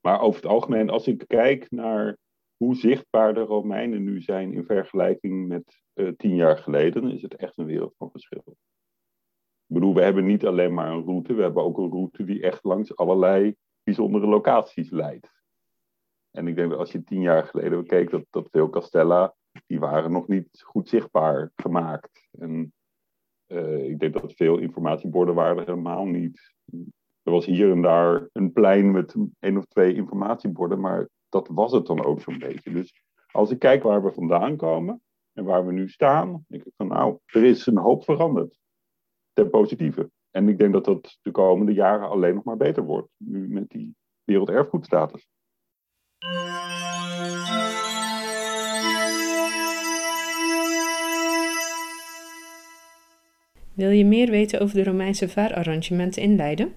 Maar 0.00 0.20
over 0.20 0.42
het 0.42 0.50
algemeen, 0.50 0.90
als 0.90 1.06
ik 1.06 1.24
kijk 1.26 1.70
naar 1.70 2.16
hoe 2.64 2.74
zichtbaar 2.74 3.34
de 3.34 3.40
Romeinen 3.40 4.04
nu 4.04 4.20
zijn 4.20 4.52
in 4.52 4.64
vergelijking 4.64 5.48
met 5.48 5.82
uh, 5.94 6.12
tien 6.16 6.34
jaar 6.34 6.58
geleden, 6.58 7.10
is 7.10 7.22
het 7.22 7.36
echt 7.36 7.58
een 7.58 7.66
wereld 7.66 7.94
van 7.96 8.10
verschil. 8.10 8.42
Ik 9.66 9.74
bedoel, 9.74 9.94
we 9.94 10.02
hebben 10.02 10.24
niet 10.24 10.46
alleen 10.46 10.74
maar 10.74 10.92
een 10.92 11.04
route, 11.04 11.34
we 11.34 11.42
hebben 11.42 11.62
ook 11.62 11.78
een 11.78 11.90
route 11.90 12.24
die 12.24 12.42
echt 12.42 12.64
langs 12.64 12.96
allerlei 12.96 13.54
bijzondere 13.82 14.26
locaties 14.26 14.90
leidt. 14.90 15.32
En 16.30 16.46
ik 16.46 16.56
denk 16.56 16.70
dat 16.70 16.78
als 16.78 16.92
je 16.92 17.04
tien 17.04 17.20
jaar 17.20 17.44
geleden 17.44 17.86
keek, 17.86 18.10
dat, 18.10 18.24
dat 18.30 18.48
veel 18.50 18.70
castella, 18.70 19.34
die 19.66 19.80
waren 19.80 20.12
nog 20.12 20.28
niet 20.28 20.62
goed 20.62 20.88
zichtbaar 20.88 21.52
gemaakt. 21.56 22.28
En 22.38 22.72
uh, 23.46 23.88
ik 23.88 23.98
denk 23.98 24.20
dat 24.20 24.32
veel 24.32 24.58
informatieborden 24.58 25.34
waren 25.34 25.56
er 25.56 25.66
helemaal 25.66 26.04
niet. 26.04 26.54
Er 27.22 27.32
was 27.32 27.46
hier 27.46 27.70
en 27.70 27.82
daar 27.82 28.28
een 28.32 28.52
plein 28.52 28.90
met 28.90 29.14
één 29.38 29.56
of 29.56 29.64
twee 29.64 29.94
informatieborden, 29.94 30.80
maar 30.80 31.08
dat 31.34 31.48
was 31.48 31.72
het 31.72 31.86
dan 31.86 32.04
ook 32.04 32.20
zo'n 32.20 32.38
beetje. 32.38 32.72
Dus 32.72 33.02
als 33.30 33.50
ik 33.50 33.58
kijk 33.58 33.82
waar 33.82 34.04
we 34.04 34.12
vandaan 34.12 34.56
komen 34.56 35.02
en 35.32 35.44
waar 35.44 35.66
we 35.66 35.72
nu 35.72 35.88
staan, 35.88 36.44
denk 36.48 36.64
ik 36.64 36.72
van 36.76 36.88
nou, 36.88 37.18
er 37.26 37.44
is 37.44 37.66
een 37.66 37.78
hoop 37.78 38.04
veranderd. 38.04 38.58
Ten 39.32 39.50
positieve. 39.50 40.10
En 40.30 40.48
ik 40.48 40.58
denk 40.58 40.72
dat 40.72 40.84
dat 40.84 41.18
de 41.22 41.30
komende 41.30 41.72
jaren 41.72 42.08
alleen 42.08 42.34
nog 42.34 42.44
maar 42.44 42.56
beter 42.56 42.84
wordt. 42.84 43.08
Nu 43.16 43.48
met 43.48 43.68
die 43.68 43.96
werelderfgoedstatus. 44.24 45.28
Wil 53.72 53.90
je 53.90 54.04
meer 54.04 54.30
weten 54.30 54.60
over 54.60 54.76
de 54.76 54.84
Romeinse 54.84 55.28
vaararrangementen 55.28 56.22
in 56.22 56.36
Leiden? 56.36 56.74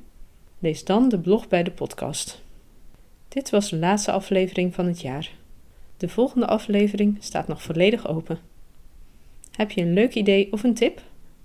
Lees 0.60 0.86
dan 0.86 1.10
de 1.10 1.20
blog 1.20 1.48
bij 1.48 1.64
de 1.64 1.72
podcast. 1.72 2.47
Dit 3.28 3.50
was 3.50 3.70
de 3.70 3.78
laatste 3.78 4.12
aflevering 4.12 4.76
van 4.76 4.86
het 4.86 5.02
jaar. 5.02 5.32
De 5.98 6.10
volgende 6.10 6.48
aflevering 6.48 7.18
staat 7.20 7.48
nog 7.48 7.62
volledig 7.62 8.08
open. 8.08 8.40
Heb 9.52 9.72
je 9.72 9.82
een 9.82 9.94
leuk 9.94 10.14
idee 10.16 10.52
of 10.52 10.64
een 10.64 10.74
tip? 10.74 11.02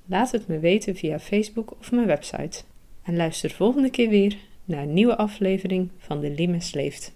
Laat 0.06 0.30
het 0.30 0.48
me 0.48 0.58
weten 0.58 0.96
via 0.96 1.18
Facebook 1.18 1.74
of 1.78 1.92
mijn 1.92 2.06
website. 2.06 2.62
En 3.02 3.16
luister 3.16 3.50
volgende 3.50 3.90
keer 3.90 4.08
weer 4.08 4.36
naar 4.64 4.82
een 4.82 4.92
nieuwe 4.92 5.16
aflevering 5.16 5.88
van 5.98 6.20
De 6.20 6.30
Limes 6.30 6.72
Leeft. 6.72 7.12